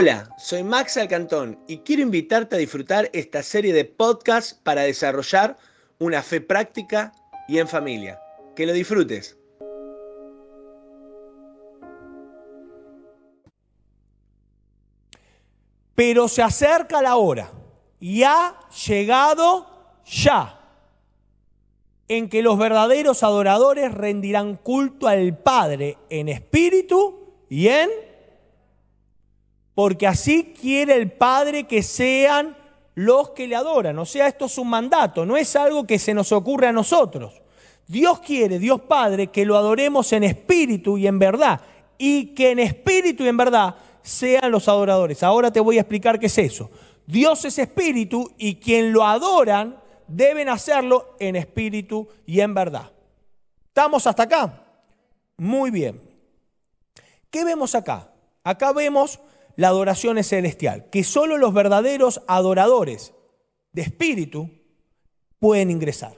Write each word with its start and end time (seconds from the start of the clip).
Hola, 0.00 0.32
soy 0.38 0.62
Max 0.62 0.96
Alcantón 0.96 1.58
y 1.66 1.78
quiero 1.78 2.02
invitarte 2.02 2.54
a 2.54 2.58
disfrutar 2.60 3.10
esta 3.12 3.42
serie 3.42 3.72
de 3.72 3.84
podcasts 3.84 4.54
para 4.54 4.82
desarrollar 4.82 5.56
una 5.98 6.22
fe 6.22 6.40
práctica 6.40 7.12
y 7.48 7.58
en 7.58 7.66
familia. 7.66 8.20
Que 8.54 8.64
lo 8.64 8.72
disfrutes. 8.72 9.36
Pero 15.96 16.28
se 16.28 16.42
acerca 16.42 17.02
la 17.02 17.16
hora 17.16 17.50
y 17.98 18.22
ha 18.22 18.54
llegado 18.86 19.66
ya 20.04 20.60
en 22.06 22.28
que 22.28 22.42
los 22.42 22.56
verdaderos 22.56 23.24
adoradores 23.24 23.92
rendirán 23.92 24.54
culto 24.54 25.08
al 25.08 25.36
Padre 25.36 25.98
en 26.08 26.28
espíritu 26.28 27.34
y 27.48 27.66
en... 27.66 28.07
Porque 29.78 30.08
así 30.08 30.54
quiere 30.60 30.96
el 30.96 31.12
Padre 31.12 31.68
que 31.68 31.84
sean 31.84 32.56
los 32.96 33.30
que 33.30 33.46
le 33.46 33.54
adoran. 33.54 33.96
O 34.00 34.04
sea, 34.04 34.26
esto 34.26 34.46
es 34.46 34.58
un 34.58 34.68
mandato, 34.68 35.24
no 35.24 35.36
es 35.36 35.54
algo 35.54 35.86
que 35.86 36.00
se 36.00 36.12
nos 36.12 36.32
ocurre 36.32 36.66
a 36.66 36.72
nosotros. 36.72 37.40
Dios 37.86 38.18
quiere, 38.18 38.58
Dios 38.58 38.80
Padre, 38.80 39.28
que 39.28 39.44
lo 39.44 39.56
adoremos 39.56 40.12
en 40.12 40.24
espíritu 40.24 40.98
y 40.98 41.06
en 41.06 41.20
verdad. 41.20 41.60
Y 41.96 42.34
que 42.34 42.50
en 42.50 42.58
espíritu 42.58 43.22
y 43.22 43.28
en 43.28 43.36
verdad 43.36 43.76
sean 44.02 44.50
los 44.50 44.66
adoradores. 44.66 45.22
Ahora 45.22 45.52
te 45.52 45.60
voy 45.60 45.78
a 45.78 45.82
explicar 45.82 46.18
qué 46.18 46.26
es 46.26 46.38
eso. 46.38 46.72
Dios 47.06 47.44
es 47.44 47.56
espíritu 47.60 48.32
y 48.36 48.56
quien 48.56 48.92
lo 48.92 49.04
adoran 49.04 49.78
deben 50.08 50.48
hacerlo 50.48 51.14
en 51.20 51.36
espíritu 51.36 52.08
y 52.26 52.40
en 52.40 52.52
verdad. 52.52 52.90
¿Estamos 53.68 54.08
hasta 54.08 54.24
acá? 54.24 54.60
Muy 55.36 55.70
bien. 55.70 56.02
¿Qué 57.30 57.44
vemos 57.44 57.76
acá? 57.76 58.10
Acá 58.42 58.72
vemos 58.72 59.20
la 59.58 59.68
adoración 59.68 60.22
celestial, 60.22 60.88
que 60.88 61.02
solo 61.02 61.36
los 61.36 61.52
verdaderos 61.52 62.22
adoradores 62.28 63.12
de 63.72 63.82
espíritu 63.82 64.48
pueden 65.40 65.72
ingresar. 65.72 66.14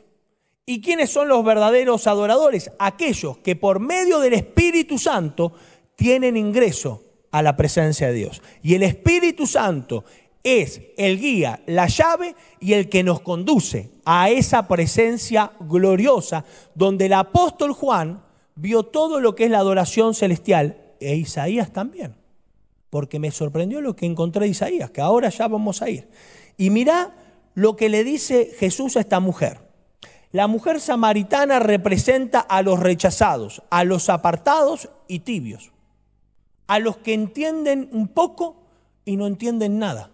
¿Y 0.66 0.82
quiénes 0.82 1.08
son 1.08 1.28
los 1.28 1.42
verdaderos 1.42 2.06
adoradores? 2.06 2.70
Aquellos 2.78 3.38
que 3.38 3.56
por 3.56 3.80
medio 3.80 4.20
del 4.20 4.34
Espíritu 4.34 4.98
Santo 4.98 5.54
tienen 5.96 6.36
ingreso 6.36 7.02
a 7.30 7.40
la 7.40 7.56
presencia 7.56 8.08
de 8.08 8.12
Dios. 8.12 8.42
Y 8.62 8.74
el 8.74 8.82
Espíritu 8.82 9.46
Santo 9.46 10.04
es 10.44 10.82
el 10.98 11.18
guía, 11.18 11.62
la 11.64 11.86
llave 11.86 12.36
y 12.60 12.74
el 12.74 12.90
que 12.90 13.02
nos 13.02 13.22
conduce 13.22 13.90
a 14.04 14.28
esa 14.28 14.68
presencia 14.68 15.52
gloriosa 15.60 16.44
donde 16.74 17.06
el 17.06 17.14
apóstol 17.14 17.72
Juan 17.72 18.22
vio 18.54 18.82
todo 18.82 19.18
lo 19.18 19.34
que 19.34 19.46
es 19.46 19.50
la 19.50 19.60
adoración 19.60 20.12
celestial 20.12 20.94
e 21.00 21.16
Isaías 21.16 21.72
también. 21.72 22.19
Porque 22.90 23.18
me 23.18 23.30
sorprendió 23.30 23.80
lo 23.80 23.96
que 23.96 24.06
encontré 24.06 24.44
de 24.44 24.50
Isaías, 24.50 24.90
que 24.90 25.00
ahora 25.00 25.28
ya 25.30 25.48
vamos 25.48 25.80
a 25.80 25.88
ir. 25.88 26.08
Y 26.56 26.70
mirá 26.70 27.14
lo 27.54 27.76
que 27.76 27.88
le 27.88 28.04
dice 28.04 28.50
Jesús 28.58 28.96
a 28.96 29.00
esta 29.00 29.20
mujer. 29.20 29.58
La 30.32 30.46
mujer 30.46 30.80
samaritana 30.80 31.58
representa 31.58 32.40
a 32.40 32.62
los 32.62 32.78
rechazados, 32.78 33.62
a 33.70 33.84
los 33.84 34.08
apartados 34.08 34.90
y 35.08 35.20
tibios, 35.20 35.72
a 36.66 36.78
los 36.78 36.98
que 36.98 37.14
entienden 37.14 37.88
un 37.92 38.08
poco 38.08 38.56
y 39.04 39.16
no 39.16 39.26
entienden 39.26 39.78
nada 39.78 40.10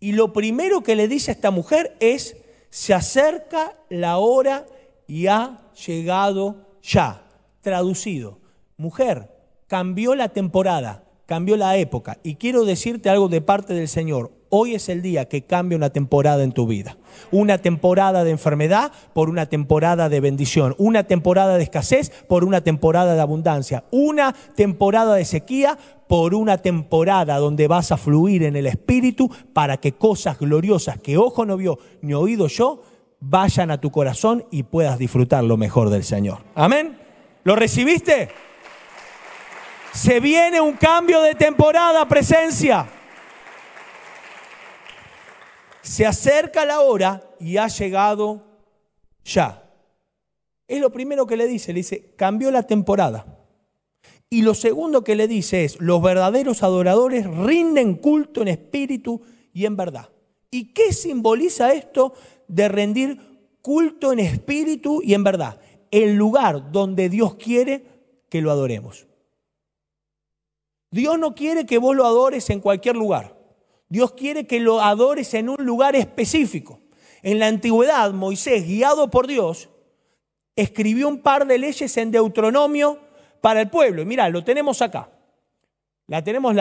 y 0.00 0.12
lo 0.12 0.32
primero 0.32 0.82
que 0.82 0.96
le 0.96 1.08
dice 1.08 1.30
a 1.30 1.34
esta 1.34 1.50
mujer 1.50 1.96
es, 2.00 2.36
se 2.70 2.94
acerca 2.94 3.74
la 3.88 4.18
hora 4.18 4.66
y 5.06 5.26
ha 5.26 5.60
llegado 5.86 6.66
ya. 6.82 7.24
Traducido, 7.60 8.38
mujer, 8.76 9.34
cambió 9.66 10.14
la 10.14 10.28
temporada, 10.28 11.04
cambió 11.28 11.58
la 11.58 11.76
época. 11.76 12.16
Y 12.22 12.36
quiero 12.36 12.64
decirte 12.64 13.10
algo 13.10 13.28
de 13.28 13.42
parte 13.42 13.74
del 13.74 13.86
Señor. 13.86 14.32
Hoy 14.48 14.74
es 14.74 14.88
el 14.88 15.02
día 15.02 15.28
que 15.28 15.42
cambia 15.42 15.76
una 15.76 15.90
temporada 15.90 16.42
en 16.42 16.52
tu 16.52 16.66
vida. 16.66 16.96
Una 17.30 17.58
temporada 17.58 18.24
de 18.24 18.30
enfermedad 18.30 18.92
por 19.12 19.28
una 19.28 19.44
temporada 19.44 20.08
de 20.08 20.20
bendición. 20.20 20.74
Una 20.78 21.04
temporada 21.04 21.58
de 21.58 21.64
escasez 21.64 22.10
por 22.28 22.44
una 22.44 22.62
temporada 22.62 23.14
de 23.14 23.20
abundancia. 23.20 23.84
Una 23.90 24.34
temporada 24.56 25.16
de 25.16 25.26
sequía 25.26 25.76
por 26.08 26.34
una 26.34 26.62
temporada 26.62 27.36
donde 27.36 27.68
vas 27.68 27.92
a 27.92 27.98
fluir 27.98 28.44
en 28.44 28.56
el 28.56 28.66
Espíritu 28.66 29.30
para 29.52 29.76
que 29.76 29.92
cosas 29.92 30.38
gloriosas 30.38 30.98
que 30.98 31.18
ojo 31.18 31.44
no 31.44 31.58
vio 31.58 31.78
ni 32.00 32.14
oído 32.14 32.46
yo 32.46 32.80
vayan 33.20 33.70
a 33.70 33.82
tu 33.82 33.90
corazón 33.90 34.46
y 34.50 34.62
puedas 34.62 34.98
disfrutar 34.98 35.44
lo 35.44 35.58
mejor 35.58 35.90
del 35.90 36.04
Señor. 36.04 36.38
Amén. 36.54 36.96
¿Lo 37.44 37.54
recibiste? 37.54 38.30
Se 39.98 40.20
viene 40.20 40.60
un 40.60 40.74
cambio 40.74 41.20
de 41.22 41.34
temporada, 41.34 42.06
presencia. 42.06 42.88
Se 45.82 46.06
acerca 46.06 46.64
la 46.64 46.82
hora 46.82 47.20
y 47.40 47.56
ha 47.56 47.66
llegado 47.66 48.44
ya. 49.24 49.68
Es 50.68 50.80
lo 50.80 50.92
primero 50.92 51.26
que 51.26 51.36
le 51.36 51.48
dice, 51.48 51.72
le 51.72 51.80
dice, 51.80 52.14
cambió 52.14 52.52
la 52.52 52.62
temporada. 52.62 53.26
Y 54.30 54.42
lo 54.42 54.54
segundo 54.54 55.02
que 55.02 55.16
le 55.16 55.26
dice 55.26 55.64
es, 55.64 55.80
los 55.80 56.00
verdaderos 56.00 56.62
adoradores 56.62 57.26
rinden 57.26 57.96
culto 57.96 58.42
en 58.42 58.48
espíritu 58.48 59.22
y 59.52 59.66
en 59.66 59.76
verdad. 59.76 60.10
¿Y 60.52 60.72
qué 60.74 60.92
simboliza 60.92 61.72
esto 61.72 62.14
de 62.46 62.68
rendir 62.68 63.18
culto 63.62 64.12
en 64.12 64.20
espíritu 64.20 65.00
y 65.02 65.14
en 65.14 65.24
verdad? 65.24 65.60
El 65.90 66.14
lugar 66.14 66.70
donde 66.70 67.08
Dios 67.08 67.34
quiere 67.34 67.84
que 68.28 68.40
lo 68.40 68.52
adoremos. 68.52 69.07
Dios 70.90 71.18
no 71.18 71.34
quiere 71.34 71.66
que 71.66 71.78
vos 71.78 71.94
lo 71.94 72.06
adores 72.06 72.48
en 72.50 72.60
cualquier 72.60 72.96
lugar. 72.96 73.36
Dios 73.88 74.12
quiere 74.12 74.46
que 74.46 74.60
lo 74.60 74.80
adores 74.80 75.34
en 75.34 75.48
un 75.48 75.64
lugar 75.64 75.96
específico. 75.96 76.80
En 77.22 77.38
la 77.38 77.46
antigüedad, 77.46 78.12
Moisés, 78.12 78.66
guiado 78.66 79.10
por 79.10 79.26
Dios, 79.26 79.68
escribió 80.56 81.08
un 81.08 81.20
par 81.20 81.46
de 81.46 81.58
leyes 81.58 81.96
en 81.96 82.10
Deuteronomio 82.10 82.98
para 83.40 83.60
el 83.60 83.70
pueblo. 83.70 84.02
Y 84.02 84.04
mira, 84.04 84.28
lo 84.28 84.44
tenemos 84.44 84.82
acá. 84.82 85.10
La 86.06 86.22
tenemos 86.22 86.56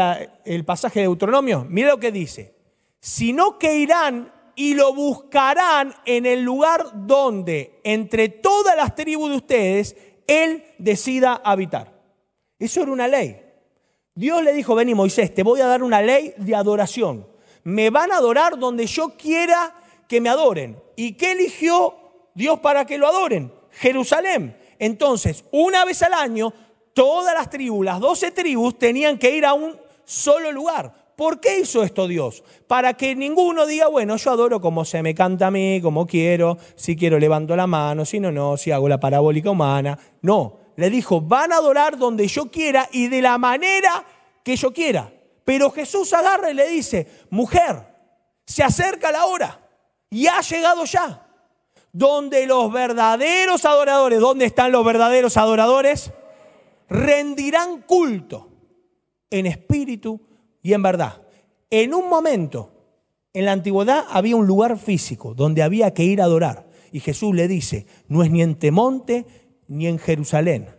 el 0.46 0.66
pasaje 0.66 1.00
de 1.00 1.06
Deuteronomio. 1.06 1.66
Mira 1.70 1.90
lo 1.90 2.00
que 2.00 2.12
dice. 2.12 2.56
Sino 3.00 3.58
que 3.58 3.78
irán 3.78 4.32
y 4.56 4.74
lo 4.74 4.94
buscarán 4.94 5.94
en 6.06 6.26
el 6.26 6.42
lugar 6.42 7.06
donde, 7.06 7.80
entre 7.84 8.30
todas 8.30 8.76
las 8.76 8.96
tribus 8.96 9.30
de 9.30 9.36
ustedes, 9.38 9.96
Él 10.26 10.64
decida 10.80 11.42
habitar. 11.44 11.94
Eso 12.60 12.82
era 12.82 12.92
una 12.92 13.08
ley. 13.08 13.47
Dios 14.18 14.44
le 14.44 14.52
dijo, 14.52 14.74
ven 14.74 14.90
y 14.90 14.96
Moisés, 14.96 15.32
te 15.32 15.44
voy 15.44 15.62
a 15.62 15.68
dar 15.68 15.84
una 15.84 16.02
ley 16.02 16.34
de 16.38 16.56
adoración. 16.56 17.28
Me 17.64 17.92
van 17.92 18.12
a 18.12 18.18
adorar 18.18 18.58
donde 18.58 18.88
yo 18.88 19.10
quiera 19.10 19.76
que 20.08 20.20
me 20.20 20.28
adoren. 20.28 20.82
¿Y 20.96 21.14
qué 21.14 21.34
eligió 21.34 21.94
Dios 22.34 22.60
para 22.60 22.84
que 22.86 22.98
lo 22.98 23.06
adoren? 23.06 23.54
Jerusalén. 23.70 24.58
Entonces, 24.80 25.46
una 25.52 25.86
vez 25.86 26.02
al 26.02 26.14
año, 26.14 26.52
todas 26.94 27.36
las 27.36 27.52
tribus, 27.52 27.86
las 27.86 28.00
doce 28.00 28.32
tribus, 28.32 28.80
tenían 28.80 29.20
que 29.20 29.36
ir 29.36 29.46
a 29.46 29.54
un 29.54 29.78
solo 30.04 30.52
lugar. 30.52 31.14
¿Por 31.16 31.40
qué 31.40 31.60
hizo 31.60 31.84
esto 31.84 32.08
Dios? 32.08 32.44
Para 32.66 32.96
que 32.96 33.16
ninguno 33.16 33.68
diga, 33.68 33.88
bueno, 33.88 34.18
yo 34.18 34.32
adoro 34.32 34.60
como 34.60 34.84
se 34.84 35.04
me 35.04 35.14
canta 35.14 35.48
a 35.48 35.52
mí, 35.52 35.80
como 35.80 36.08
quiero, 36.08 36.58
si 36.76 36.96
quiero 36.96 37.20
levanto 37.20 37.56
la 37.56 37.68
mano, 37.68 38.04
si 38.04 38.20
no, 38.20 38.32
no, 38.32 38.58
si 38.58 38.72
hago 38.72 38.90
la 38.90 39.00
parabólica 39.00 39.52
humana. 39.52 40.00
No, 40.24 40.57
le 40.78 40.92
dijo, 40.92 41.20
van 41.20 41.52
a 41.52 41.58
adorar 41.58 41.98
donde 41.98 42.28
yo 42.28 42.52
quiera 42.52 42.88
y 42.92 43.08
de 43.08 43.22
la 43.22 43.38
manera 43.40 44.06
que 44.44 44.56
yo 44.56 44.72
quiera. 44.72 45.12
Pero 45.44 45.72
Jesús 45.72 46.14
agarra 46.14 46.52
y 46.52 46.54
le 46.54 46.70
dice, 46.70 47.08
mujer, 47.32 47.84
se 48.46 48.64
acerca 48.64 49.12
la 49.12 49.26
hora 49.26 49.60
y 50.10 50.28
ha 50.28 50.40
llegado 50.42 50.86
ya. 50.86 51.26
Donde 51.92 52.46
los 52.46 52.72
verdaderos 52.72 53.66
adoradores, 53.66 54.20
¿dónde 54.20 54.46
están 54.46 54.72
los 54.72 54.86
verdaderos 54.86 55.36
adoradores? 55.36 56.12
Rendirán 56.88 57.82
culto 57.82 58.52
en 59.32 59.48
espíritu 59.48 60.22
y 60.62 60.74
en 60.74 60.84
verdad. 60.84 61.24
En 61.72 61.96
un 61.96 62.08
momento, 62.08 62.72
en 63.34 63.46
la 63.46 63.54
antigüedad 63.54 64.06
había 64.10 64.36
un 64.36 64.46
lugar 64.46 64.78
físico 64.78 65.34
donde 65.34 65.64
había 65.64 65.92
que 65.96 66.04
ir 66.04 66.22
a 66.22 66.26
adorar. 66.26 66.68
Y 66.92 67.00
Jesús 67.00 67.34
le 67.34 67.48
dice, 67.48 67.88
no 68.08 68.22
es 68.22 68.30
ni 68.30 68.44
en 68.44 68.60
Temonte 68.60 69.47
ni 69.68 69.88
en 69.88 70.00
Jerusalén. 70.00 70.70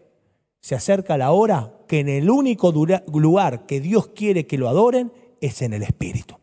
Se 0.61 0.75
acerca 0.75 1.17
la 1.17 1.33
hora 1.33 1.79
que 1.87 2.01
en 2.01 2.09
el 2.09 2.31
único 2.31 2.73
lugar 2.73 3.67
que 3.67 3.81
Dios 3.81 4.09
quiere 4.09 4.47
que 4.47 4.59
lo 4.59 4.69
adoren 4.69 5.13
es 5.41 5.63
en 5.63 5.73
el 5.73 5.83
Espíritu. 5.83 6.37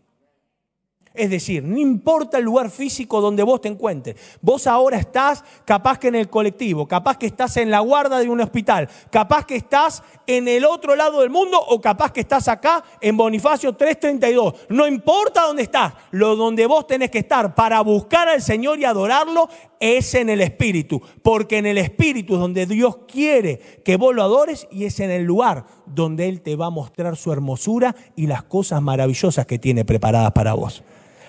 Es 1.16 1.30
decir, 1.30 1.64
no 1.64 1.80
importa 1.80 2.38
el 2.38 2.44
lugar 2.44 2.70
físico 2.70 3.22
donde 3.22 3.44
vos 3.44 3.62
te 3.62 3.70
encuentres. 3.70 4.16
Vos 4.42 4.68
ahora 4.68 4.98
estás 4.98 5.44
capaz 5.64 5.98
que 6.00 6.10
en 6.10 6.16
el 6.16 6.30
colectivo, 6.30 6.88
capaz 6.88 7.18
que 7.18 7.26
estás 7.26 7.58
en 7.58 7.72
la 7.72 7.80
guarda 7.80 8.20
de 8.20 8.30
un 8.30 8.42
hospital, 8.42 8.90
capaz 9.10 9.46
que 9.46 9.56
estás 9.56 10.04
en 10.28 10.48
el 10.48 10.66
otro 10.66 10.96
lado 10.96 11.22
del 11.22 11.30
mundo 11.30 11.60
o 11.60 11.80
capaz 11.80 12.12
que 12.12 12.22
estás 12.22 12.48
acá 12.48 12.84
en 13.02 13.16
Bonifacio 13.16 13.74
332. 13.74 14.68
No 14.70 14.88
importa 14.88 15.44
dónde 15.44 15.64
estás, 15.64 15.94
lo 16.12 16.36
donde 16.36 16.66
vos 16.66 16.88
tenés 16.88 17.12
que 17.12 17.20
estar 17.20 17.56
para 17.56 17.82
buscar 17.82 18.28
al 18.28 18.42
Señor 18.42 18.80
y 18.80 18.86
adorarlo 18.86 19.48
es 19.80 20.14
en 20.16 20.30
el 20.30 20.42
Espíritu. 20.42 21.02
Porque 21.22 21.58
en 21.58 21.66
el 21.66 21.78
Espíritu 21.78 22.34
es 22.34 22.40
donde 22.40 22.66
Dios 22.66 22.98
quiere 23.08 23.60
que 23.84 23.98
vos 23.98 24.14
lo 24.14 24.24
adores 24.24 24.68
y 24.72 24.86
es 24.86 25.00
en 25.00 25.12
el 25.12 25.24
lugar 25.24 25.66
donde 25.86 26.28
Él 26.28 26.42
te 26.42 26.56
va 26.56 26.68
a 26.68 26.72
mostrar 26.72 27.16
su 27.16 27.32
hermosura 27.32 27.96
y 28.16 28.28
las 28.28 28.44
cosas 28.44 28.82
maravillosas 28.82 29.46
que 29.46 29.60
tiene 29.60 29.86
preparadas 29.86 30.32
para 30.32 30.54
vos 30.54 30.84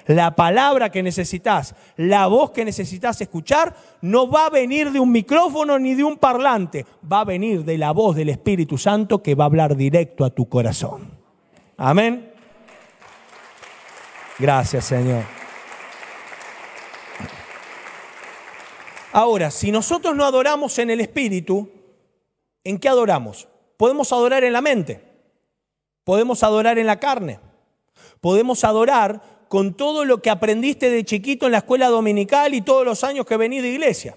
la 0.07 0.37
palabra 0.37 0.91
que 0.91 1.03
necesitas, 1.03 1.75
la 1.97 2.27
voz 2.27 2.53
que 2.53 2.65
necesitas 2.65 3.21
escuchar, 3.21 3.75
no 4.01 4.31
va 4.31 4.47
a 4.47 4.51
venir 4.51 4.93
de 4.93 5.01
un 5.01 5.11
micrófono 5.11 5.79
ni 5.79 5.95
de 5.95 6.05
un 6.05 6.17
parlante, 6.17 6.87
va 7.11 7.21
a 7.21 7.25
venir 7.25 7.65
de 7.65 7.79
la 7.79 7.93
voz 7.93 8.15
del 8.15 8.29
Espíritu 8.29 8.79
Santo 8.79 9.23
que 9.23 9.35
va 9.35 9.45
a 9.45 9.47
hablar 9.47 9.77
directo 9.77 10.25
a 10.25 10.31
tu 10.31 10.49
corazón. 10.49 11.11
Amén. 11.77 12.33
Gracias, 14.39 14.85
Señor. 14.85 15.25
Ahora, 19.13 19.51
si 19.51 19.73
nosotros 19.73 20.15
no 20.15 20.25
adoramos 20.25 20.79
en 20.79 20.91
el 20.91 21.01
Espíritu, 21.01 21.71
¿en 22.65 22.79
qué 22.79 22.89
adoramos? 22.89 23.49
Podemos 23.79 24.13
adorar 24.13 24.45
en 24.45 24.53
la 24.53 24.61
mente, 24.61 25.03
podemos 26.05 26.43
adorar 26.43 26.79
en 26.79 26.87
la 26.87 27.01
carne, 27.01 27.41
podemos 28.21 28.63
adorar 28.63 29.23
con 29.49 29.75
todo 29.75 30.05
lo 30.05 30.21
que 30.21 30.31
aprendiste 30.31 30.91
de 30.91 31.05
chiquito 31.05 31.47
en 31.47 31.53
la 31.53 31.59
escuela 31.59 31.89
dominical 31.89 32.55
y 32.55 32.63
todos 32.63 32.85
los 32.85 33.05
años 33.05 33.27
que 33.27 33.37
venís 33.37 33.63
de 33.63 33.69
iglesia. 33.69 34.17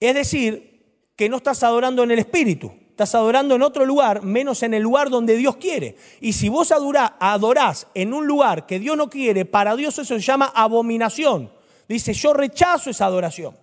Es 0.00 0.14
decir, 0.14 1.12
que 1.16 1.28
no 1.28 1.36
estás 1.36 1.62
adorando 1.62 2.02
en 2.02 2.10
el 2.10 2.18
Espíritu, 2.18 2.72
estás 2.90 3.14
adorando 3.14 3.54
en 3.54 3.62
otro 3.62 3.84
lugar, 3.84 4.22
menos 4.22 4.62
en 4.62 4.74
el 4.74 4.82
lugar 4.82 5.10
donde 5.10 5.36
Dios 5.36 5.56
quiere. 5.56 5.96
Y 6.20 6.32
si 6.32 6.48
vos 6.48 6.72
adorás 6.72 7.86
en 7.94 8.12
un 8.12 8.26
lugar 8.26 8.66
que 8.66 8.80
Dios 8.80 8.96
no 8.96 9.08
quiere, 9.08 9.44
para 9.44 9.76
Dios 9.76 9.98
eso 9.98 10.14
se 10.18 10.20
llama 10.20 10.52
abominación. 10.54 11.52
Dice, 11.88 12.12
yo 12.12 12.32
rechazo 12.32 12.90
esa 12.90 13.06
adoración. 13.06 13.56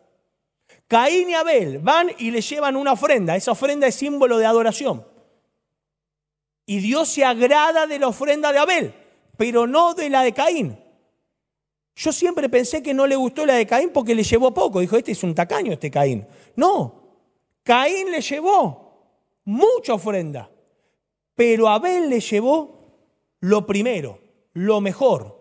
Caín 0.88 1.30
y 1.30 1.34
Abel 1.34 1.80
van 1.80 2.12
y 2.18 2.32
le 2.32 2.42
llevan 2.42 2.76
una 2.76 2.94
ofrenda. 2.94 3.36
Esa 3.36 3.52
ofrenda 3.52 3.88
es 3.88 3.96
símbolo 3.96 4.38
de 4.38 4.46
adoración. 4.46 5.06
Y 6.66 6.80
Dios 6.80 7.10
se 7.10 7.26
agrada 7.26 7.88
de 7.88 8.00
la 8.00 8.08
ofrenda 8.08 8.52
de 8.52 8.60
Abel 8.60 8.94
pero 9.40 9.66
no 9.66 9.94
de 9.94 10.10
la 10.10 10.24
de 10.24 10.34
Caín. 10.34 10.78
Yo 11.96 12.12
siempre 12.12 12.50
pensé 12.50 12.84
que 12.84 12.94
no 12.94 13.08
le 13.08 13.16
gustó 13.16 13.46
la 13.46 13.54
de 13.54 13.66
Caín 13.66 13.92
porque 13.94 14.14
le 14.14 14.24
llevó 14.24 14.54
poco. 14.54 14.82
Dijo, 14.82 14.98
este 14.98 15.14
es 15.14 15.24
un 15.24 15.34
tacaño, 15.34 15.72
este 15.72 15.90
Caín. 15.90 16.28
No, 16.58 17.22
Caín 17.64 18.12
le 18.12 18.20
llevó 18.20 19.14
mucha 19.46 19.94
ofrenda, 19.94 20.52
pero 21.36 21.70
Abel 21.70 22.10
le 22.10 22.20
llevó 22.20 22.98
lo 23.40 23.66
primero, 23.66 24.20
lo 24.52 24.82
mejor, 24.82 25.40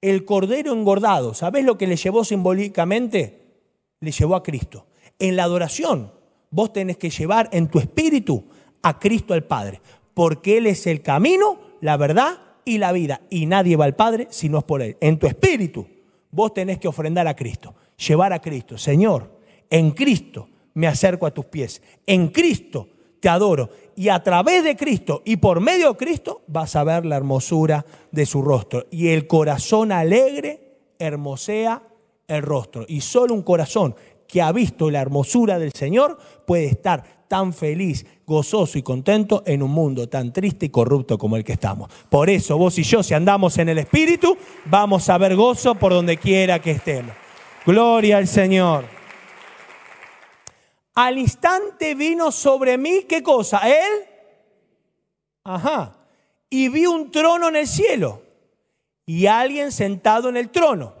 el 0.00 0.24
cordero 0.24 0.72
engordado. 0.72 1.32
¿Sabes 1.32 1.64
lo 1.64 1.78
que 1.78 1.86
le 1.86 1.94
llevó 1.94 2.24
simbólicamente? 2.24 3.60
Le 4.00 4.10
llevó 4.10 4.34
a 4.34 4.42
Cristo. 4.42 4.88
En 5.20 5.36
la 5.36 5.44
adoración, 5.44 6.12
vos 6.50 6.72
tenés 6.72 6.96
que 6.96 7.10
llevar 7.10 7.48
en 7.52 7.68
tu 7.68 7.78
espíritu 7.78 8.42
a 8.82 8.98
Cristo 8.98 9.34
al 9.34 9.44
Padre, 9.44 9.80
porque 10.14 10.56
Él 10.56 10.66
es 10.66 10.88
el 10.88 11.00
camino, 11.00 11.60
la 11.80 11.96
verdad 11.96 12.49
y 12.70 12.78
la 12.78 12.92
vida. 12.92 13.20
Y 13.30 13.46
nadie 13.46 13.76
va 13.76 13.84
al 13.84 13.96
Padre 13.96 14.28
si 14.30 14.48
no 14.48 14.58
es 14.58 14.64
por 14.64 14.80
Él. 14.80 14.96
En 15.00 15.18
tu 15.18 15.26
espíritu, 15.26 15.86
vos 16.30 16.54
tenés 16.54 16.78
que 16.78 16.86
ofrendar 16.86 17.26
a 17.26 17.34
Cristo, 17.34 17.74
llevar 17.96 18.32
a 18.32 18.40
Cristo. 18.40 18.78
Señor, 18.78 19.40
en 19.68 19.90
Cristo 19.90 20.48
me 20.74 20.86
acerco 20.86 21.26
a 21.26 21.32
tus 21.32 21.46
pies. 21.46 21.82
En 22.06 22.28
Cristo 22.28 22.88
te 23.18 23.28
adoro. 23.28 23.70
Y 23.96 24.08
a 24.08 24.22
través 24.22 24.62
de 24.62 24.76
Cristo 24.76 25.22
y 25.24 25.36
por 25.36 25.60
medio 25.60 25.90
de 25.90 25.96
Cristo 25.96 26.42
vas 26.46 26.76
a 26.76 26.84
ver 26.84 27.04
la 27.04 27.16
hermosura 27.16 27.84
de 28.12 28.24
su 28.24 28.40
rostro. 28.40 28.86
Y 28.92 29.08
el 29.08 29.26
corazón 29.26 29.90
alegre 29.90 30.78
hermosea 31.00 31.82
el 32.28 32.42
rostro. 32.42 32.84
Y 32.86 33.00
solo 33.00 33.34
un 33.34 33.42
corazón 33.42 33.96
que 34.30 34.40
ha 34.40 34.52
visto 34.52 34.90
la 34.90 35.00
hermosura 35.00 35.58
del 35.58 35.72
Señor 35.72 36.18
puede 36.46 36.66
estar 36.66 37.20
tan 37.28 37.52
feliz, 37.52 38.04
gozoso 38.26 38.78
y 38.78 38.82
contento 38.82 39.42
en 39.46 39.62
un 39.62 39.70
mundo 39.70 40.08
tan 40.08 40.32
triste 40.32 40.66
y 40.66 40.70
corrupto 40.70 41.16
como 41.16 41.36
el 41.36 41.44
que 41.44 41.52
estamos. 41.52 41.90
Por 42.08 42.28
eso 42.28 42.58
vos 42.58 42.78
y 42.78 42.82
yo, 42.82 43.02
si 43.02 43.14
andamos 43.14 43.58
en 43.58 43.68
el 43.68 43.78
Espíritu, 43.78 44.36
vamos 44.64 45.08
a 45.08 45.18
ver 45.18 45.36
gozo 45.36 45.74
por 45.74 45.92
donde 45.92 46.16
quiera 46.16 46.58
que 46.58 46.72
estemos. 46.72 47.14
Gloria 47.64 48.16
al 48.16 48.26
Señor. 48.26 48.84
Al 50.94 51.18
instante 51.18 51.94
vino 51.94 52.32
sobre 52.32 52.76
mí, 52.76 53.04
¿qué 53.08 53.22
cosa? 53.22 53.60
Él. 53.68 54.06
Ajá. 55.44 55.96
Y 56.48 56.68
vi 56.68 56.86
un 56.86 57.10
trono 57.12 57.48
en 57.48 57.56
el 57.56 57.68
cielo 57.68 58.22
y 59.06 59.26
alguien 59.26 59.70
sentado 59.72 60.28
en 60.28 60.36
el 60.36 60.50
trono. 60.50 60.99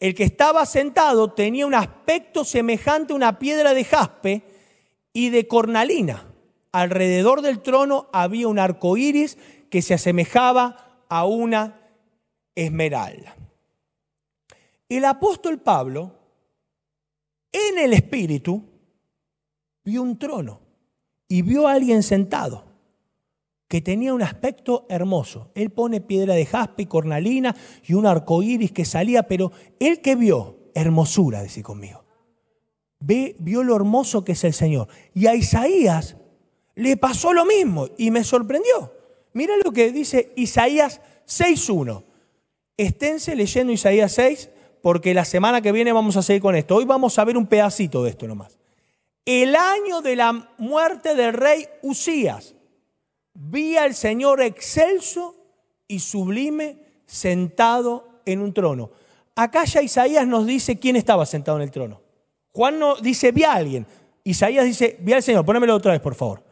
El 0.00 0.14
que 0.14 0.24
estaba 0.24 0.64
sentado 0.64 1.32
tenía 1.32 1.66
un 1.66 1.74
aspecto 1.74 2.44
semejante 2.44 3.12
a 3.12 3.16
una 3.16 3.38
piedra 3.38 3.74
de 3.74 3.84
jaspe 3.84 4.42
y 5.12 5.28
de 5.28 5.46
cornalina. 5.46 6.26
Alrededor 6.72 7.42
del 7.42 7.60
trono 7.60 8.08
había 8.12 8.48
un 8.48 8.58
arco 8.58 8.96
iris 8.96 9.36
que 9.68 9.82
se 9.82 9.92
asemejaba 9.92 11.04
a 11.10 11.26
una 11.26 11.80
esmeralda. 12.54 13.36
El 14.88 15.04
apóstol 15.04 15.60
Pablo, 15.60 16.16
en 17.52 17.78
el 17.78 17.92
espíritu, 17.92 18.64
vio 19.84 20.02
un 20.02 20.18
trono 20.18 20.60
y 21.28 21.42
vio 21.42 21.68
a 21.68 21.72
alguien 21.72 22.02
sentado 22.02 22.69
que 23.70 23.80
tenía 23.80 24.12
un 24.12 24.20
aspecto 24.20 24.84
hermoso. 24.90 25.50
Él 25.54 25.70
pone 25.70 26.02
piedra 26.02 26.34
de 26.34 26.44
jaspe 26.44 26.82
y 26.82 26.86
cornalina 26.86 27.56
y 27.86 27.94
un 27.94 28.04
arco 28.04 28.42
iris 28.42 28.72
que 28.72 28.84
salía, 28.84 29.22
pero 29.22 29.50
él 29.78 30.02
que 30.02 30.14
vio 30.14 30.58
hermosura, 30.74 31.40
decía 31.40 31.62
conmigo 31.62 32.04
vio 33.00 33.62
lo 33.62 33.76
hermoso 33.76 34.24
que 34.24 34.32
es 34.32 34.44
el 34.44 34.52
Señor. 34.52 34.88
Y 35.14 35.26
a 35.26 35.34
Isaías 35.34 36.16
le 36.74 36.96
pasó 36.96 37.32
lo 37.32 37.44
mismo 37.44 37.88
y 37.96 38.10
me 38.10 38.24
sorprendió. 38.24 38.92
Mira 39.32 39.54
lo 39.64 39.72
que 39.72 39.90
dice 39.90 40.32
Isaías 40.36 41.00
6.1. 41.26 42.04
Esténse 42.76 43.36
leyendo 43.36 43.72
Isaías 43.72 44.12
6 44.12 44.50
porque 44.82 45.14
la 45.14 45.24
semana 45.24 45.60
que 45.60 45.72
viene 45.72 45.92
vamos 45.92 46.16
a 46.16 46.22
seguir 46.22 46.42
con 46.42 46.56
esto. 46.56 46.76
Hoy 46.76 46.84
vamos 46.84 47.18
a 47.18 47.24
ver 47.24 47.36
un 47.36 47.46
pedacito 47.46 48.02
de 48.02 48.10
esto 48.10 48.26
nomás. 48.26 48.58
El 49.24 49.54
año 49.54 50.00
de 50.00 50.16
la 50.16 50.48
muerte 50.58 51.14
del 51.14 51.34
rey 51.34 51.66
Usías, 51.82 52.54
vi 53.42 53.76
al 53.76 53.94
Señor 53.94 54.42
excelso 54.42 55.34
y 55.88 56.00
sublime 56.00 56.78
sentado 57.06 58.20
en 58.26 58.40
un 58.40 58.52
trono. 58.52 58.90
Acá 59.34 59.64
ya 59.64 59.80
Isaías 59.80 60.26
nos 60.26 60.46
dice 60.46 60.78
quién 60.78 60.96
estaba 60.96 61.24
sentado 61.24 61.56
en 61.56 61.62
el 61.62 61.70
trono. 61.70 62.02
Juan 62.52 62.78
no 62.78 62.96
dice, 62.96 63.32
vi 63.32 63.44
a 63.44 63.54
alguien. 63.54 63.86
Isaías 64.24 64.66
dice, 64.66 64.98
vi 65.00 65.14
al 65.14 65.22
Señor. 65.22 65.46
Pónemelo 65.46 65.74
otra 65.74 65.92
vez, 65.92 66.00
por 66.00 66.14
favor. 66.14 66.44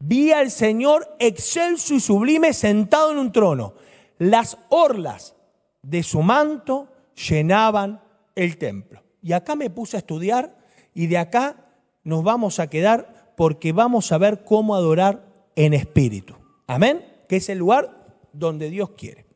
Vi 0.00 0.32
al 0.32 0.50
Señor 0.50 1.16
excelso 1.20 1.94
y 1.94 2.00
sublime 2.00 2.52
sentado 2.52 3.12
en 3.12 3.18
un 3.18 3.30
trono. 3.30 3.74
Las 4.18 4.58
orlas 4.70 5.36
de 5.82 6.02
su 6.02 6.22
manto 6.22 6.88
llenaban 7.14 8.02
el 8.34 8.58
templo. 8.58 9.02
Y 9.22 9.32
acá 9.32 9.54
me 9.54 9.70
puse 9.70 9.96
a 9.96 10.00
estudiar 10.00 10.56
y 10.94 11.06
de 11.06 11.18
acá 11.18 11.56
nos 12.02 12.24
vamos 12.24 12.58
a 12.58 12.68
quedar 12.68 13.34
porque 13.36 13.72
vamos 13.72 14.10
a 14.10 14.18
ver 14.18 14.44
cómo 14.44 14.74
adorar 14.74 15.31
en 15.56 15.74
espíritu. 15.74 16.34
Amén. 16.66 17.24
Que 17.28 17.36
es 17.36 17.48
el 17.48 17.58
lugar 17.58 18.18
donde 18.32 18.70
Dios 18.70 18.90
quiere. 18.90 19.26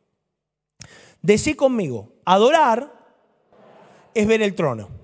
Decí 1.23 1.55
conmigo, 1.55 2.13
adorar 2.25 2.93
es 4.15 4.27
ver 4.27 4.43
el 4.43 4.55
trono 4.55 4.97